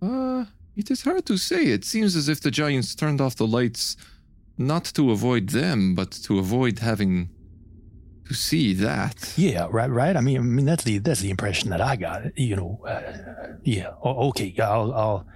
[0.00, 0.44] Uh,
[0.76, 1.66] it is hard to say.
[1.66, 3.96] It seems as if the giants turned off the lights
[4.58, 7.30] not to avoid them, but to avoid having
[8.28, 9.34] to see that.
[9.36, 10.16] Yeah, right, right.
[10.16, 12.36] I mean, I mean that's the that's the impression that I got.
[12.38, 13.02] You know, uh,
[13.62, 13.92] yeah.
[14.02, 15.26] O- okay, I'll, I'll.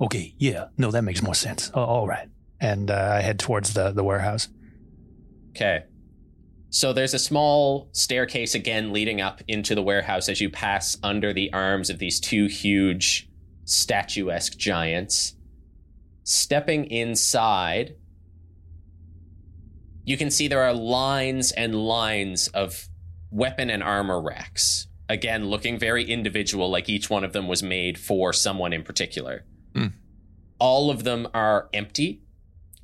[0.00, 0.66] Okay, yeah.
[0.76, 1.70] No, that makes more sense.
[1.70, 2.28] A- all right,
[2.60, 4.48] and uh, I head towards the the warehouse.
[5.50, 5.84] Okay.
[6.68, 11.32] So there's a small staircase again leading up into the warehouse as you pass under
[11.32, 13.30] the arms of these two huge
[13.64, 15.36] statuesque giants.
[16.24, 17.94] Stepping inside,
[20.06, 22.88] you can see there are lines and lines of
[23.30, 24.86] weapon and armor racks.
[25.08, 29.44] Again, looking very individual, like each one of them was made for someone in particular.
[29.74, 29.88] Hmm.
[30.58, 32.22] All of them are empty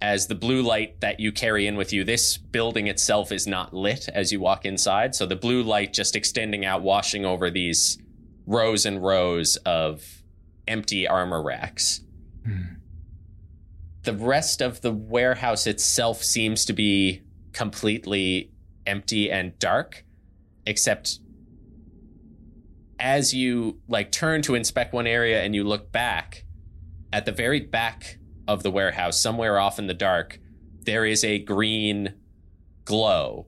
[0.01, 2.03] as the blue light that you carry in with you.
[2.03, 6.17] This building itself is not lit as you walk inside, so the blue light just
[6.17, 7.99] extending out, washing over these
[8.47, 10.23] rows and rows of
[10.67, 12.01] empty armor racks.
[14.03, 18.51] The rest of the warehouse itself seems to be completely
[18.85, 20.05] empty and dark,
[20.67, 21.21] except
[22.99, 26.45] as you like turn to inspect one area and you look back
[27.13, 30.39] at the very back of the warehouse, somewhere off in the dark,
[30.83, 32.15] there is a green
[32.85, 33.47] glow.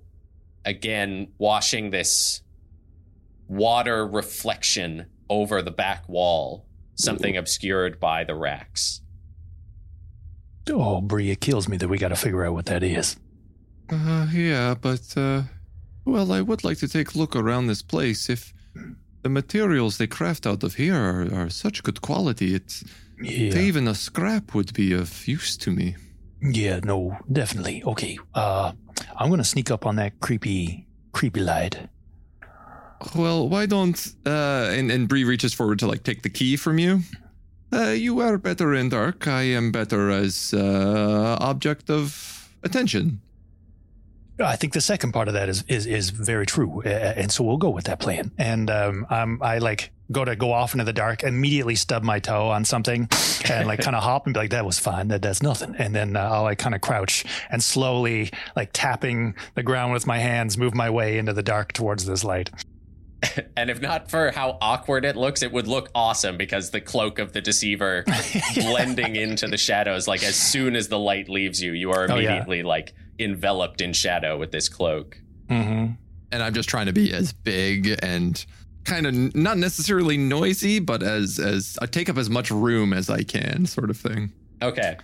[0.64, 2.42] Again, washing this
[3.48, 9.00] water reflection over the back wall, something obscured by the racks.
[10.70, 13.16] Oh, Bri, it kills me that we got to figure out what that is.
[13.90, 15.42] Uh, yeah, but, uh,
[16.04, 18.30] well, I would like to take a look around this place.
[18.30, 18.52] If
[19.22, 22.82] the materials they craft out of here are, are such good quality, it's
[23.20, 25.96] Yeah, even a scrap would be of use to me.
[26.40, 27.82] yeah, no, definitely.
[27.84, 28.72] Okay, uh,
[29.16, 31.88] I'm gonna sneak up on that creepy, creepy light.
[33.14, 36.78] Well, why don't uh and, and Bri reaches forward to like take the key from
[36.78, 37.00] you.
[37.72, 39.26] Uh you are better in dark.
[39.26, 43.20] I am better as uh object of attention.
[44.40, 47.44] I think the second part of that is is is very true, uh, and so
[47.44, 48.32] we'll go with that plan.
[48.36, 52.18] And um, I'm I like go to go off into the dark, immediately stub my
[52.18, 53.08] toe on something,
[53.48, 55.06] and like kind of hop and be like, "That was fine.
[55.08, 59.36] That that's nothing." And then uh, I'll like kind of crouch and slowly like tapping
[59.54, 62.50] the ground with my hands, move my way into the dark towards this light.
[63.56, 67.18] And if not for how awkward it looks, it would look awesome because the cloak
[67.18, 68.04] of the deceiver
[68.56, 70.06] blending into the shadows.
[70.08, 72.30] Like as soon as the light leaves you, you are Oh, yeah.
[72.30, 75.18] immediately like enveloped in shadow with this cloak.
[75.48, 75.92] Mm-hmm.
[76.32, 78.44] and I'm just trying to be as big and
[78.84, 83.08] kind of not necessarily noisy, but as as I take up as much room as
[83.10, 84.32] I can, sort of thing.
[84.62, 84.96] Okay.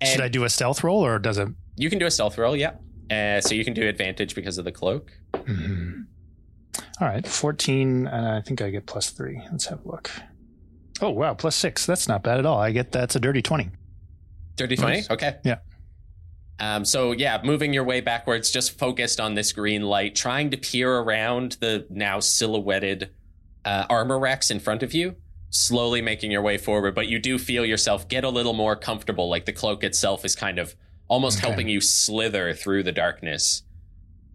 [0.00, 1.48] And Should I do a stealth roll or does it?
[1.76, 2.72] You can do a stealth roll, yeah.
[3.10, 5.12] Uh, so you can do advantage because of the cloak.
[5.34, 6.06] Mhm.
[7.00, 9.40] All right, fourteen, and I think I get plus three.
[9.50, 10.10] Let's have a look.
[11.00, 11.86] Oh wow, plus six.
[11.86, 12.58] That's not bad at all.
[12.58, 13.70] I get that's a dirty twenty.
[14.56, 14.92] Dirty 20?
[14.94, 15.10] Nice.
[15.10, 15.36] Okay.
[15.44, 15.56] Yeah.
[16.60, 20.56] Um, so, yeah, moving your way backwards, just focused on this green light, trying to
[20.56, 23.10] peer around the now silhouetted
[23.64, 25.16] uh, armor racks in front of you,
[25.50, 26.94] slowly making your way forward.
[26.94, 30.36] But you do feel yourself get a little more comfortable, like the cloak itself is
[30.36, 30.76] kind of
[31.08, 31.48] almost Okay.
[31.48, 33.63] helping you slither through the darkness.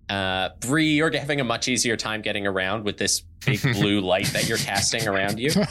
[0.09, 4.25] Uh, Bri, you're having a much easier time getting around with this big blue light
[4.33, 5.51] that you're casting around you.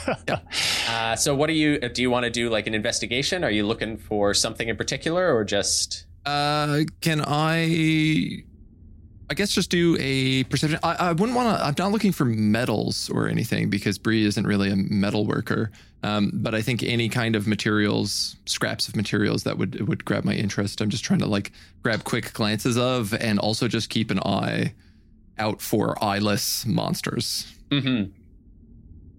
[0.91, 2.01] Uh, so, what do you do?
[2.01, 3.45] You want to do like an investigation?
[3.45, 8.45] Are you looking for something in particular, or just Uh, can I?
[9.30, 10.78] I guess just do a perception.
[10.82, 11.64] I, I wouldn't want to.
[11.64, 15.70] I'm not looking for metals or anything because Bri isn't really a metal worker.
[16.02, 20.24] Um, but I think any kind of materials, scraps of materials that would would grab
[20.24, 20.80] my interest.
[20.80, 21.52] I'm just trying to like
[21.82, 24.74] grab quick glances of, and also just keep an eye
[25.38, 27.52] out for eyeless monsters.
[27.70, 28.12] Mm-hmm.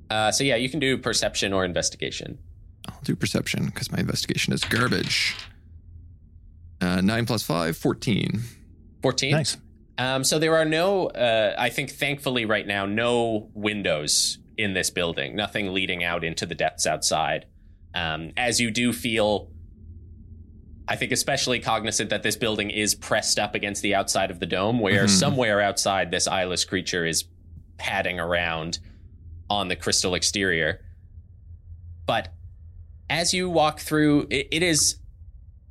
[0.10, 2.40] Uh, so yeah, you can do perception or investigation.
[2.88, 5.36] I'll do perception because my investigation is garbage.
[6.82, 8.42] Uh, nine plus five, 14.
[9.02, 9.32] Fourteen.
[9.32, 9.58] nice.
[10.00, 14.90] Um, so there are no, uh, I think, thankfully, right now, no windows in this
[14.90, 15.36] building.
[15.36, 17.46] Nothing leading out into the depths outside.
[17.94, 19.52] Um, as you do feel,
[20.88, 24.46] I think, especially cognizant that this building is pressed up against the outside of the
[24.46, 25.10] dome, where Mhm.
[25.10, 27.26] somewhere outside this eyeless creature is
[27.78, 28.80] padding around
[29.50, 30.80] on the crystal exterior.
[32.06, 32.30] But
[33.10, 34.96] as you walk through, it, it is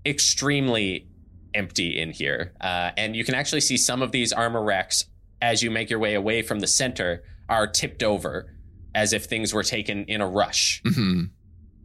[0.04, 1.07] extremely
[1.54, 2.52] empty in here.
[2.60, 5.04] Uh, and you can actually see some of these armor racks
[5.40, 8.54] as you make your way away from the center are tipped over
[8.94, 10.82] as if things were taken in a rush.
[10.84, 11.24] hmm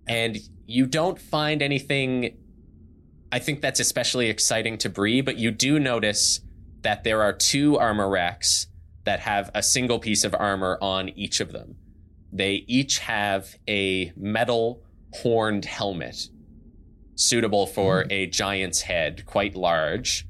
[0.07, 2.37] And you don't find anything,
[3.31, 6.41] I think that's especially exciting to Bri, but you do notice
[6.81, 8.67] that there are two armor racks
[9.05, 11.75] that have a single piece of armor on each of them.
[12.31, 14.83] They each have a metal
[15.13, 16.29] horned helmet
[17.15, 20.27] suitable for a giant's head, quite large.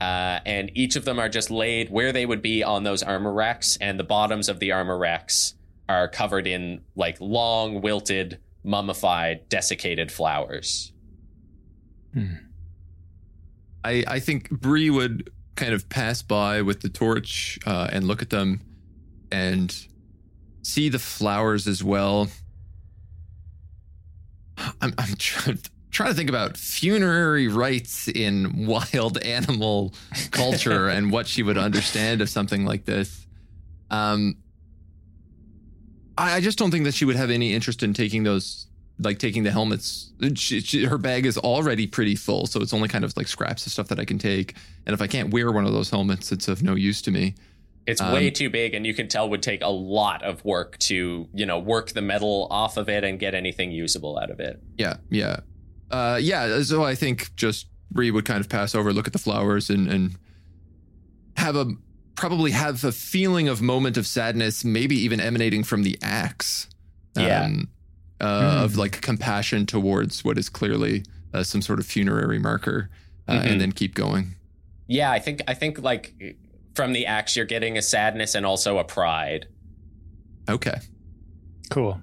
[0.00, 3.32] Uh, and each of them are just laid where they would be on those armor
[3.32, 5.54] racks, and the bottoms of the armor racks
[5.88, 10.92] are covered in like long, wilted, mummified, desiccated flowers.
[13.84, 18.22] I, I think Bri would kind of pass by with the torch uh, and look
[18.22, 18.60] at them
[19.30, 19.74] and
[20.62, 22.28] see the flowers as well.
[24.80, 25.58] I'm, I'm trying,
[25.90, 29.94] trying to think about funerary rites in wild animal
[30.30, 33.26] culture and what she would understand of something like this.
[33.90, 34.36] Um,
[36.16, 38.66] I, I just don't think that she would have any interest in taking those
[39.02, 40.12] like taking the helmets.
[40.34, 43.64] She, she, her bag is already pretty full, so it's only kind of like scraps
[43.66, 44.54] of stuff that I can take.
[44.86, 47.34] And if I can't wear one of those helmets, it's of no use to me.
[47.86, 50.78] It's Um, way too big, and you can tell would take a lot of work
[50.80, 54.38] to, you know, work the metal off of it and get anything usable out of
[54.38, 54.62] it.
[54.76, 55.40] Yeah, yeah,
[55.90, 56.62] uh, yeah.
[56.62, 59.88] So I think just Bri would kind of pass over, look at the flowers, and
[59.88, 60.16] and
[61.36, 61.66] have a
[62.16, 66.68] probably have a feeling of moment of sadness, maybe even emanating from the axe.
[67.16, 67.44] Yeah.
[67.44, 67.68] Um,
[68.20, 72.90] uh, Of like compassion towards what is clearly uh, some sort of funerary marker,
[73.26, 73.52] uh, Mhm.
[73.52, 74.34] and then keep going.
[74.88, 76.36] Yeah, I think I think like
[76.74, 79.46] from the axe you're getting a sadness and also a pride.
[80.48, 80.80] Okay.
[81.70, 82.00] Cool.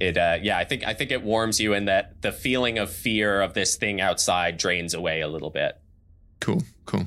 [0.00, 2.90] It uh yeah, I think I think it warms you in that the feeling of
[2.90, 5.78] fear of this thing outside drains away a little bit.
[6.40, 6.62] Cool.
[6.86, 7.06] Cool.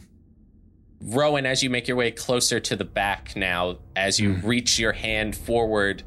[1.01, 4.93] Rowan, as you make your way closer to the back now, as you reach your
[4.93, 6.03] hand forward,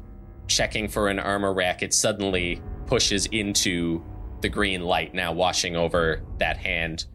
[0.47, 4.01] checking for an armor rack, it suddenly pushes into
[4.41, 7.05] the green light, now washing over that hand.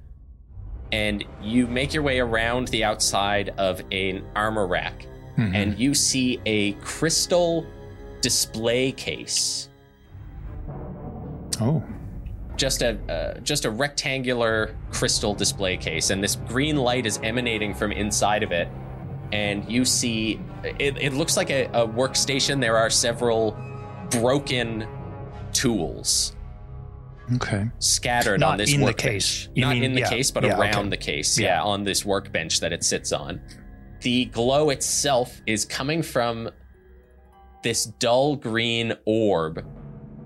[0.93, 5.07] And you make your way around the outside of an armor rack,
[5.39, 5.55] Mhm.
[5.55, 7.67] and you see a crystal
[8.23, 9.69] display case.
[11.61, 11.83] oh,
[12.57, 17.75] just a uh, just a rectangular crystal display case and this green light is emanating
[17.75, 18.69] from inside of it
[19.33, 22.61] and you see it, it looks like a, a workstation.
[22.61, 23.57] There are several
[24.11, 24.87] broken
[25.53, 26.37] tools
[27.37, 27.71] Okay.
[27.79, 29.49] scattered Not on this in the case.
[29.55, 30.89] You Not mean- in the yeah, case, but yeah, around okay.
[30.91, 31.39] the case.
[31.39, 31.57] Yeah.
[31.57, 31.63] Yeah.
[31.63, 33.41] on this workbench that it sits on.
[34.03, 36.51] The glow itself is coming from
[37.63, 39.65] this dull green orb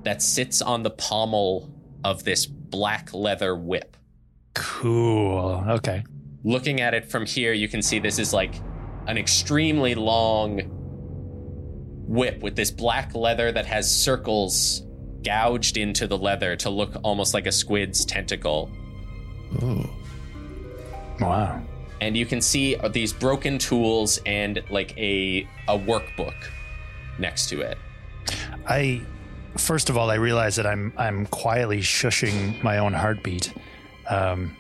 [0.05, 1.71] that sits on the pommel
[2.05, 3.97] of this black leather whip.
[4.55, 5.65] Cool.
[5.69, 6.05] Okay.
[6.45, 8.55] Looking at it from here, you can see this is like
[9.07, 10.61] an extremely long
[12.09, 14.83] whip with this black leather that has circles
[15.25, 18.71] gouged into the leather to look almost like a squid's tentacle.
[19.63, 19.91] Oh.
[21.21, 21.63] Wow.
[22.01, 26.35] and you can see these broken tools and like a a workbook
[27.19, 27.79] next to it.
[28.67, 29.03] I
[29.59, 33.53] first of all, I realize that I'm I'm quietly shushing my own heartbeat.
[34.09, 34.57] Um,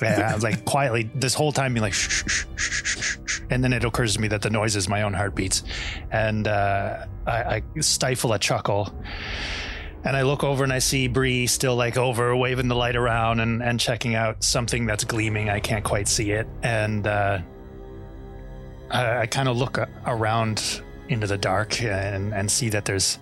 [0.00, 3.40] I was like quietly this whole time being like shh, shh, shh, shh, shh, shh.
[3.50, 5.62] and then it occurs to me that the noise is my own heartbeats,
[6.10, 8.92] and uh, I, I stifle a chuckle.
[10.02, 13.40] And I look over and I see Bri still like over waving the light around
[13.40, 15.50] and, and checking out something that's gleaming.
[15.50, 16.48] I can't quite see it.
[16.62, 17.40] And uh,
[18.90, 20.80] I, I kind of look around
[21.10, 23.18] into the dark and, and see that there's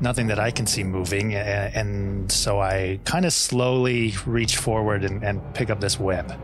[0.00, 1.34] nothing that I can see moving.
[1.34, 6.38] And so I kind of slowly reach forward and, and pick up this web.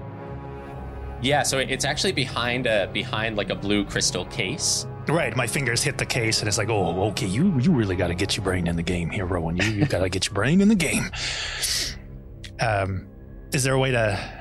[1.23, 4.87] Yeah, so it's actually behind a behind like a blue crystal case.
[5.07, 8.09] Right, my fingers hit the case, and it's like, oh, okay, you you really got
[8.09, 9.59] to get your brain in the game here, Rowan.
[9.59, 11.11] You you got to get your brain in the game.
[12.59, 13.07] Um,
[13.53, 14.40] is there a way to?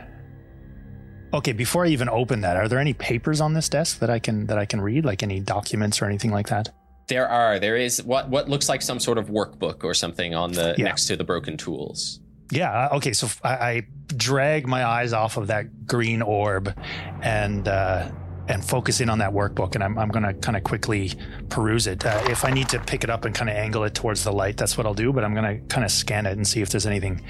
[1.33, 4.19] Okay, before I even open that, are there any papers on this desk that I
[4.19, 6.69] can that I can read, like any documents or anything like that?
[7.07, 10.51] There are there is what what looks like some sort of workbook or something on
[10.53, 10.85] the Yeah.
[10.85, 12.19] next to the broken tools.
[12.51, 12.71] Yeah.
[12.91, 13.13] uh, Okay.
[13.13, 16.73] So I drag my eyes off of that green orb,
[17.21, 18.09] and uh,
[18.49, 21.13] and focus in on that workbook, and I'm I'm gonna kind of quickly
[21.47, 22.05] peruse it.
[22.05, 24.31] Uh, if I need to pick it up and kind of angle it towards the
[24.31, 25.13] light, that's what I'll do.
[25.13, 27.21] But I'm gonna kind of scan it and see if there's anything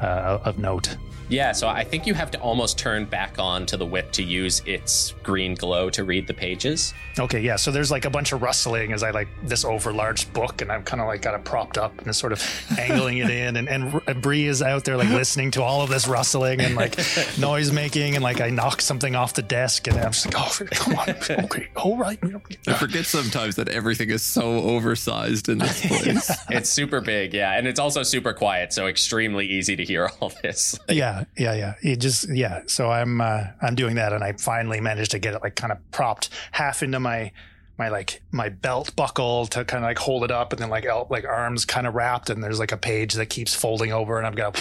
[0.00, 0.96] uh, of note.
[1.28, 4.22] Yeah, so I think you have to almost turn back on to the whip to
[4.22, 6.92] use its green glow to read the pages.
[7.18, 7.56] Okay, yeah.
[7.56, 10.82] So there's like a bunch of rustling as I like this overlarge book, and I'm
[10.82, 12.42] kind of like got it propped up and sort of
[12.78, 16.06] angling it in, and and Bri is out there like listening to all of this
[16.06, 16.98] rustling and like
[17.38, 20.53] noise making, and like I knock something off the desk, and I'm just like, oh,
[20.58, 21.10] come on,
[21.44, 22.18] okay, all right.
[22.66, 26.30] I forget sometimes that everything is so oversized in this place.
[26.50, 30.32] It's super big, yeah, and it's also super quiet, so extremely easy to hear all
[30.42, 30.78] this.
[30.88, 31.74] Yeah, yeah, yeah.
[31.82, 32.62] It just yeah.
[32.66, 35.72] So I'm uh, I'm doing that, and I finally managed to get it like kind
[35.72, 37.32] of propped half into my
[37.78, 40.84] my like my belt buckle to kind of like hold it up, and then like
[40.84, 44.18] el- like arms kind of wrapped, and there's like a page that keeps folding over,
[44.18, 44.54] and I've got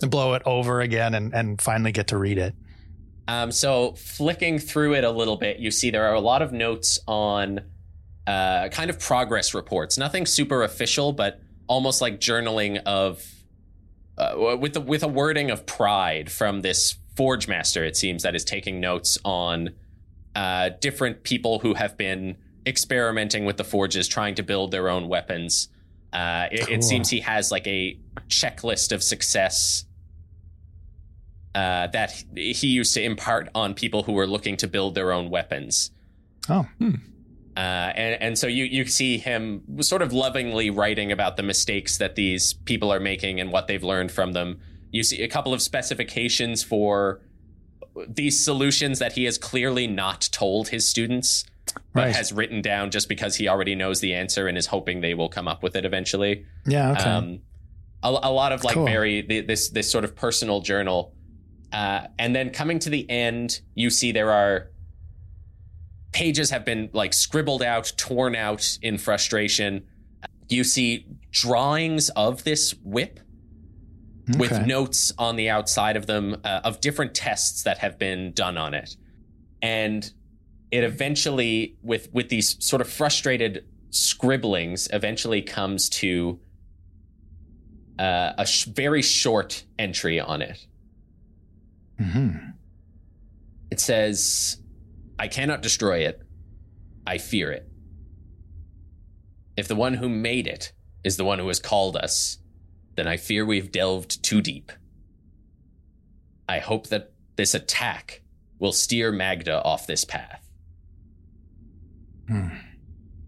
[0.00, 2.54] to blow it over again, and and finally get to read it.
[3.28, 6.50] Um, so flicking through it a little bit, you see there are a lot of
[6.50, 7.60] notes on
[8.26, 9.98] uh, kind of progress reports.
[9.98, 13.24] Nothing super official, but almost like journaling of
[14.16, 17.84] uh, with the, with a wording of pride from this forge master.
[17.84, 19.70] It seems that is taking notes on
[20.34, 25.06] uh, different people who have been experimenting with the forges, trying to build their own
[25.08, 25.68] weapons.
[26.12, 26.74] Uh, it, Cool.
[26.76, 27.98] it seems he has like a
[28.28, 29.84] checklist of success
[31.58, 35.26] uh, that he used to impart on people who were looking to build their own
[35.30, 35.90] weapons.
[36.48, 36.64] Oh,
[37.56, 41.98] Uh, and, and so you, you see him sort of lovingly writing about the mistakes
[41.98, 44.60] that these people are making and what they've learned from them.
[44.92, 47.20] You see a couple of specifications for
[48.06, 51.44] these solutions that he has clearly not told his students,
[51.92, 52.14] but Right.
[52.16, 55.28] has written down just because he already knows the answer and is hoping they will
[55.28, 56.46] come up with it eventually.
[56.64, 56.92] yeah.
[56.92, 57.10] Okay.
[57.10, 57.40] Um,
[58.04, 58.86] a, a lot of like Cool.
[58.86, 61.12] very th- this this sort of personal journal,
[61.72, 64.70] uh, and then coming to the end, you see there are
[66.12, 69.84] pages have been like scribbled out, torn out in frustration.
[70.48, 73.20] You see drawings of this whip
[74.36, 78.58] with notes on the outside of them uh, of different tests that have been done
[78.58, 78.96] on it,
[79.62, 80.10] and
[80.70, 86.38] it eventually with with these sort of frustrated scribblings eventually comes to
[87.98, 90.66] uh, a sh- very short entry on it.
[92.00, 92.54] Mhm.
[93.70, 94.58] It says,
[95.18, 96.22] I cannot destroy it.
[97.06, 97.68] I fear it.
[99.56, 100.72] If the one who made it
[101.02, 102.38] is the one who has called us,
[102.94, 104.72] then I fear we've delved too deep.
[106.48, 108.22] I hope that this attack
[108.58, 110.48] will steer Magda off this path.
[112.28, 112.48] Hmm.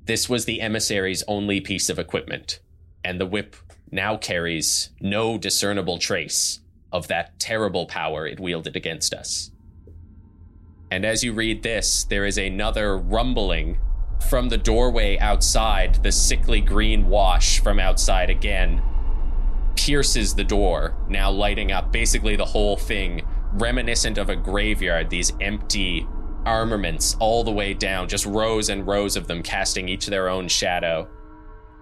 [0.04, 2.60] This was the emissary's only piece of equipment,
[3.04, 3.56] and the whip
[3.90, 6.59] now carries no discernible trace
[6.92, 9.50] of that terrible power it wielded against us.
[10.90, 13.78] And as you read this, there is another rumbling
[14.28, 16.02] from the doorway outside.
[16.02, 18.82] The sickly green wash from outside again
[19.76, 23.22] pierces the door, now lighting up basically the whole thing,
[23.52, 25.08] reminiscent of a graveyard.
[25.10, 26.06] These empty
[26.44, 30.48] armaments all the way down, just rows and rows of them casting each their own
[30.48, 31.08] shadow.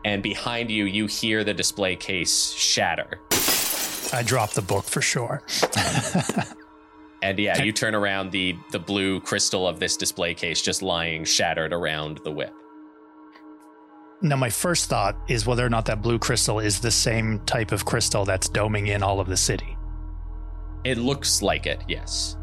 [0.05, 3.21] And behind you, you hear the display case shatter.
[4.13, 5.43] I dropped the book for sure.
[7.23, 11.25] And yeah, you turn around the the blue crystal of this display case just lying
[11.25, 12.53] shattered around the whip.
[14.21, 17.71] Now, my first thought is whether or not that blue crystal is the same type
[17.71, 19.77] of crystal that's doming in all of the city.
[20.85, 22.37] It looks like it, yes.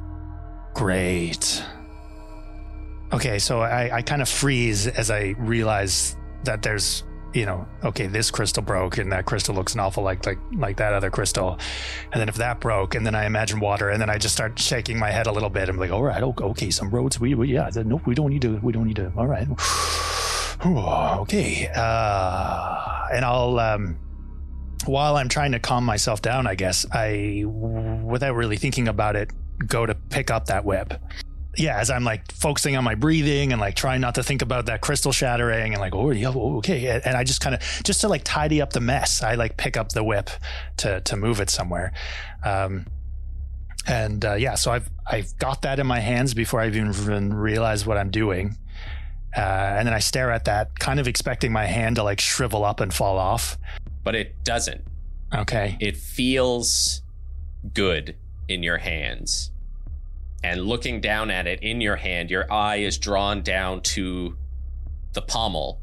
[0.73, 1.63] Great.
[3.11, 7.03] Okay, so I, I kind of freeze as I realize that there's,
[7.35, 10.77] you know, okay, this crystal broke and that crystal looks an awful like like like
[10.77, 11.59] that other crystal.
[12.13, 14.57] And then if that broke, and then I imagine water, and then I just start
[14.57, 15.67] shaking my head a little bit.
[15.67, 18.57] I'm like, all right, okay, some roads, we, we yeah, nope, we don't need to,
[18.63, 19.11] we don't need to.
[19.17, 19.47] All right,
[21.21, 21.69] okay.
[21.75, 23.97] Uh, and I'll um,
[24.85, 29.31] while I'm trying to calm myself down, I guess I, without really thinking about it,
[29.67, 30.93] go to pick up that whip
[31.57, 34.67] yeah, as I'm like focusing on my breathing and like trying not to think about
[34.67, 37.01] that crystal shattering and like, oh, yeah, okay.
[37.03, 39.77] And I just kind of, just to like tidy up the mess, I like pick
[39.77, 40.29] up the whip
[40.77, 41.93] to, to move it somewhere.
[42.43, 42.87] Um,
[43.87, 47.85] and, uh, yeah, so I've, I've got that in my hands before I've even realize
[47.85, 48.57] what I'm doing.
[49.35, 52.63] Uh, and then I stare at that, kind of expecting my hand to like shrivel
[52.63, 53.57] up and fall off.
[54.03, 54.83] But it doesn't.
[55.33, 55.77] Okay.
[55.79, 57.01] It feels
[57.73, 58.15] good
[58.47, 59.51] in your hands
[60.43, 64.37] and looking down at it in your hand, your eye is drawn down to
[65.13, 65.81] the pommel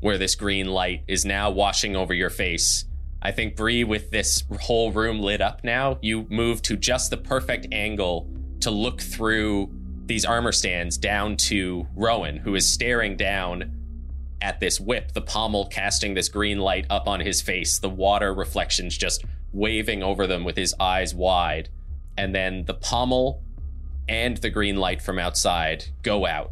[0.00, 2.86] where this green light is now washing over your face.
[3.22, 7.18] I think Bri, with this whole room lit up now, you move to just the
[7.18, 8.26] perfect angle
[8.60, 9.70] to look through
[10.06, 13.76] these armor stands down to Rowan, who is staring down
[14.42, 18.32] at this whip, the pommel casting this green light up on his face, the water
[18.32, 21.68] reflections just waving over them with his eyes wide.
[22.16, 23.42] And then the pommel
[24.10, 26.50] and the green light from outside go out.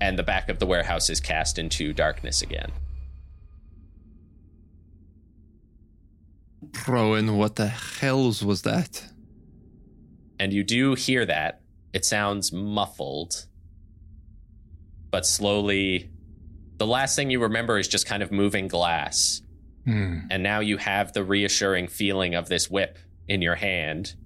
[0.00, 2.72] And the back of the warehouse is cast into darkness again.
[6.86, 9.04] Rowan, what the hells was that?
[10.40, 11.60] And you do hear that.
[11.92, 13.46] It sounds muffled.
[15.10, 16.10] But slowly,
[16.78, 19.40] the last thing you remember is just kind of moving glass.
[19.84, 20.18] Hmm.
[20.30, 24.16] And now you have the reassuring feeling of this whip in your hand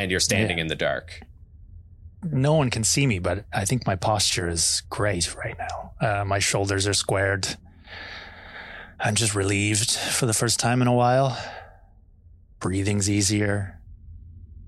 [0.00, 0.62] and you're standing Yeah.
[0.62, 1.20] in the dark.
[2.22, 5.92] no one can see me, but I think my posture is great right now.
[6.00, 7.56] Uh, my shoulders are squared.
[8.98, 11.38] I'm just relieved for the first time in a while.
[12.58, 13.80] Breathing's easier.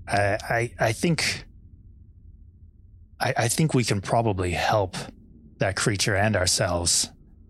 [0.07, 1.45] I I, I think
[3.19, 4.95] I, I think we can probably help
[5.59, 7.09] that creature and ourselves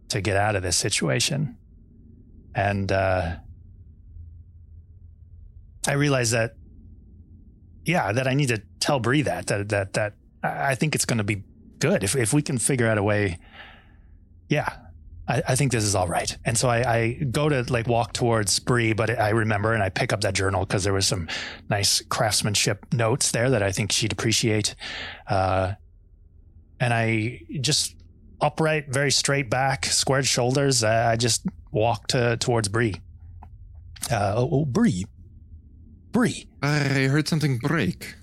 [0.10, 1.58] to get out of this situation.
[2.54, 3.38] And uh,
[5.88, 6.56] I realize that
[7.86, 10.14] yeah, that I need to tell Bri that that that that
[10.44, 11.44] I think it's going to be
[11.80, 13.40] good if if we can figure out a way.
[14.50, 14.70] Yeah,
[15.28, 16.36] I, I think this is all right.
[16.46, 19.90] And so I, I go to like walk towards Bri, but I remember and I
[19.90, 21.28] pick up that journal because there was some
[21.70, 24.76] nice craftsmanship notes there that I think she'd appreciate.
[25.28, 25.74] Uh,
[26.80, 27.96] and I just
[28.42, 30.84] upright, very straight back, squared shoulders.
[30.84, 32.96] I just walk to towards Bri.
[34.12, 35.06] Uh, oh, oh, Bri,
[36.14, 36.46] Bri.
[36.62, 36.78] I
[37.10, 38.16] heard something break.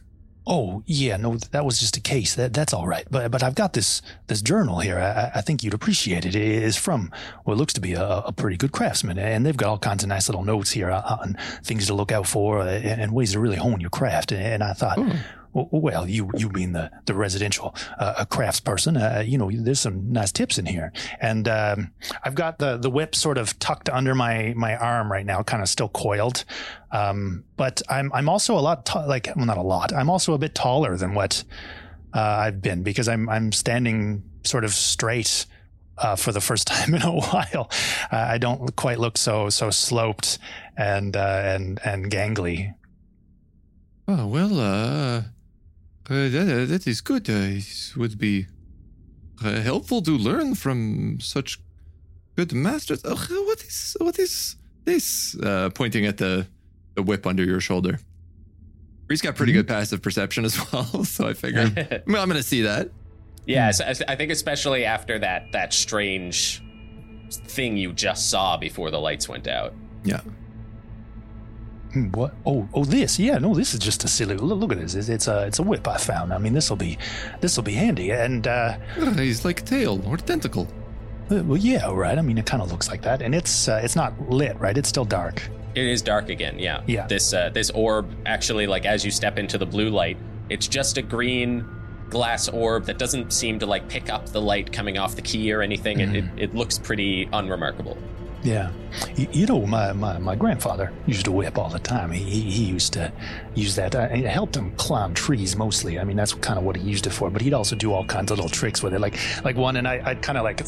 [0.46, 2.34] Oh yeah, no, that was just a case.
[2.34, 3.06] That that's all right.
[3.10, 4.98] But but I've got this this journal here.
[4.98, 6.34] I, I think you'd appreciate it.
[6.34, 7.12] It is from
[7.44, 10.08] what looks to be a, a pretty good craftsman, and they've got all kinds of
[10.08, 13.32] nice little notes here uh, on things to look out for uh, and, and ways
[13.32, 14.32] to really hone your craft.
[14.32, 14.96] And I thought.
[14.96, 15.14] w-
[15.52, 19.80] Well, you you being the the residential uh, a crafts person, uh, you know, there's
[19.80, 21.90] some nice tips in here, and um,
[22.22, 25.60] I've got the the whip sort of tucked under my my arm right now, kind
[25.60, 26.44] of still coiled,
[26.92, 29.92] um, but I'm I'm also a lot ta- like well not a lot.
[29.92, 31.42] I'm also a bit taller than what
[32.14, 35.46] uh, I've been because I'm I'm standing sort of straight
[35.98, 37.70] uh, for the first time in a while.
[38.12, 40.38] Uh, I don't quite look so so sloped
[40.76, 42.74] and uh, and and gangly.
[44.08, 45.22] Oh, well, uh, uh
[46.14, 47.28] that, uh, that is good.
[47.30, 48.46] Uh, it would be
[49.44, 51.60] uh, helpful to learn from such
[52.36, 53.00] good masters.
[53.04, 55.36] Oh, what is what is this?
[55.38, 56.46] Uh, pointing at the,
[56.94, 58.00] the whip under your shoulder.
[59.08, 62.42] He's got pretty good passive perception as well, so I figured well, I'm going to
[62.42, 62.90] see that.
[63.46, 66.62] Yeah, so I I think especially after that that strange
[67.30, 69.74] thing you just saw before the lights went out.
[70.04, 70.20] Yeah.
[71.92, 72.34] Hmm, What?
[72.46, 73.18] Oh, oh, this?
[73.18, 74.36] Yeah, no, this is just a silly.
[74.36, 74.94] Look, look at this.
[74.94, 76.32] It's, it's a, it's a whip I found.
[76.32, 76.98] I mean, this will be,
[77.40, 78.10] this will be handy.
[78.12, 78.78] And uh,
[79.16, 80.68] He's like a tail or tentacle.
[81.30, 82.16] uh, well, yeah, right.
[82.18, 84.76] I mean, it kind of looks like that, and it's, uh, it's not lit, right?
[84.78, 85.42] It's still dark.
[85.74, 86.58] It is dark again.
[86.58, 86.82] Yeah.
[86.86, 87.06] Yeah.
[87.06, 90.16] This uh, this orb actually, like as you step into the blue light,
[90.48, 91.64] it's just a green
[92.08, 95.52] glass orb that doesn't seem to like pick up the light coming off the key
[95.52, 96.00] or anything.
[96.00, 97.96] It, it, it looks pretty unremarkable.
[98.42, 98.72] Yeah,
[99.16, 102.10] you, you know, my, my, my grandfather used to whip all the time.
[102.10, 103.12] He, he, he used to
[103.54, 103.94] use that.
[103.94, 105.98] Uh, it helped him climb trees mostly.
[105.98, 107.28] I mean, that's kind of what he used it for.
[107.28, 109.86] But he'd also do all kinds of little tricks with it, like like one, and
[109.86, 110.62] I, I'd kind of like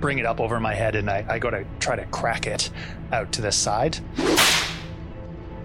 [0.00, 2.70] bring it up over my head, and I, I go to try to crack it
[3.12, 3.98] out to the side.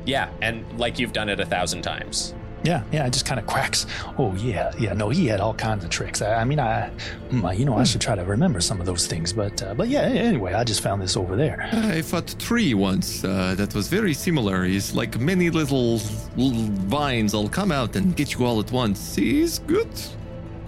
[0.05, 2.36] Yeah, and like you've done it a thousand times.
[2.68, 3.86] Yeah, yeah, it just kind of cracks.
[4.18, 4.91] Oh yeah, yeah.
[4.91, 6.22] No, he had all kinds of tricks.
[6.22, 6.89] I, I mean, I,
[7.30, 9.32] hmm, you know, I should try to remember some of those things.
[9.32, 10.01] But uh, but yeah.
[10.01, 11.70] Anyway, I just found this over there.
[11.72, 14.65] I fought a tree once uh, that was very similar.
[14.65, 16.01] He's like many little,
[16.36, 17.34] little vines.
[17.34, 19.15] will come out and get you all at once.
[19.15, 19.93] He's good.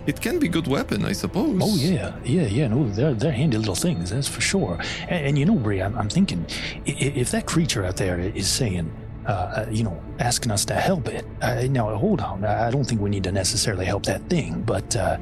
[0.07, 1.59] It can be good weapon, I suppose.
[1.61, 2.67] Oh yeah, yeah, yeah.
[2.69, 4.11] No, they're they're handy little things.
[4.11, 4.79] That's for sure.
[5.09, 6.45] And, and you know, Bri, I'm, I'm thinking
[6.85, 8.89] if that creature out there is saying,
[9.29, 11.25] uh, you know, asking us to help it.
[11.41, 12.43] Uh, now, hold on.
[12.43, 14.95] I don't think we need to necessarily help that thing, but.
[14.95, 15.17] Uh,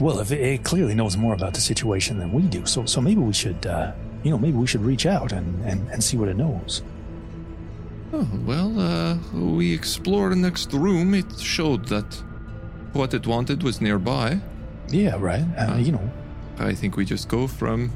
[0.00, 3.00] well, if it, it clearly knows more about the situation than we do, so so
[3.00, 3.92] maybe we should, uh,
[4.24, 6.82] you know, maybe we should reach out and, and, and see what it knows.
[8.12, 11.14] Oh, well, uh, we explored the next room.
[11.14, 12.22] It showed that
[12.92, 14.40] what it wanted was nearby.
[14.88, 15.44] Yeah, right.
[15.56, 16.10] Uh, you know,
[16.58, 17.90] I think we just go from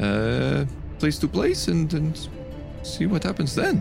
[0.00, 0.64] uh,
[0.98, 2.28] place to place and, and
[2.82, 3.78] see what happens then.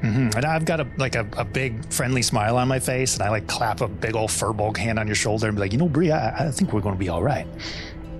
[0.00, 3.22] hmm And I've got a like a, a big friendly smile on my face, and
[3.22, 5.78] I like clap a big old furball hand on your shoulder and be like, you
[5.78, 7.46] know, Bri, I, I think we're going to be all right.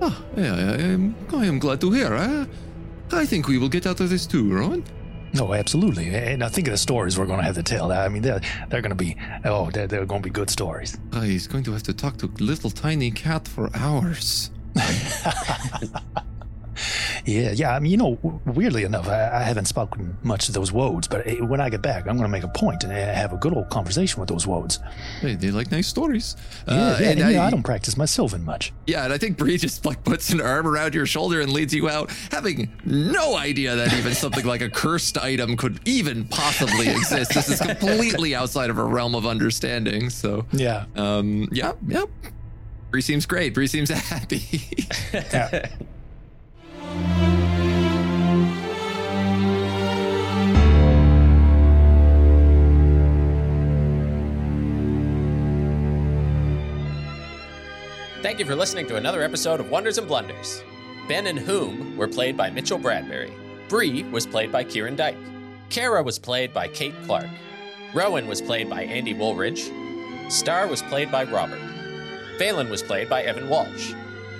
[0.00, 2.14] Ah, yeah, I am, I am glad to hear.
[2.14, 2.46] Uh,
[3.10, 4.84] I think we will get out of this too, Rowan.
[5.34, 6.08] No, absolutely.
[6.14, 7.92] And I think of the stories we're going to have to tell.
[7.92, 8.40] I mean, they're
[8.70, 10.96] they're going to be oh, they're, they're going to be good stories.
[11.12, 14.50] Uh, he's going to have to talk to little tiny cat for hours.
[17.24, 17.74] Yeah, yeah.
[17.74, 21.26] I mean, you know, weirdly enough, I, I haven't spoken much to those woads, but
[21.26, 23.36] eh, when I get back, I'm going to make a point and eh, have a
[23.36, 24.78] good old conversation with those woads.
[25.20, 26.36] Hey, they like nice stories.
[26.66, 27.10] Yeah, Uh, yeah.
[27.10, 28.72] and And, you know, I- I don't practice my Sylvan much.
[28.86, 31.72] Yeah, and I think Bri just like puts an arm around your shoulder and leads
[31.74, 36.88] you out, having no idea that even something like a cursed item could even possibly
[36.88, 37.32] exist.
[37.34, 40.10] This is completely outside of her realm of understanding.
[40.10, 40.84] So, Yeah.
[40.96, 42.04] um, yeah, yeah.
[42.90, 43.52] Bri seems great.
[43.54, 44.62] Bri seems happy.
[45.12, 45.68] yeah.
[58.20, 60.64] Thank you for listening to another episode of Wonders and Blunders.
[61.06, 63.32] Ben and Hoom were played by Mitchel Bradbury.
[63.68, 65.16] Bri was played by Ciaran Dyke.
[65.70, 67.28] Cara was played by Kate Clark.
[67.94, 69.70] Rowan was played by Andy Woolridge.
[70.28, 71.60] Star was played by Robert.
[72.38, 73.94] Vaelin was played by Evan Walsh.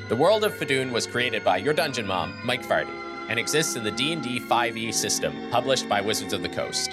[0.08, 2.90] The world of Fadoon was created by your dungeon mom, Mike Fardy,
[3.28, 6.90] and exists in the D&D 5e system published by Wizards of the Coast.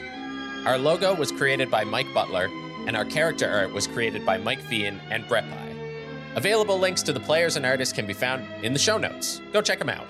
[0.68, 2.48] Our logo was created by Mike Butler,
[2.86, 5.65] and our character art was created by Mike Feehan and Brepai.
[6.36, 9.42] Available links to the players and artists can be found in the show notes.
[9.54, 10.08] Go check them out.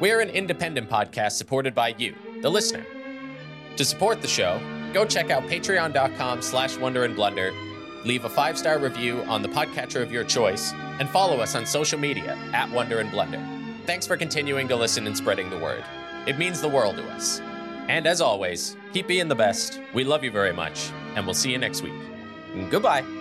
[0.00, 2.84] We're an independent podcast supported by you, the listener.
[3.76, 4.60] To support the show,
[4.92, 7.16] go check out patreon.com slash wonder and
[8.04, 11.98] leave a five-star review on the podcatcher of your choice, and follow us on social
[11.98, 13.42] media at Wonder and Blunder.
[13.86, 15.84] Thanks for continuing to listen and spreading the word.
[16.26, 17.40] It means the world to us.
[17.88, 19.80] And as always, keep being the best.
[19.94, 21.92] We love you very much, and we'll see you next week.
[22.70, 23.19] Goodbye.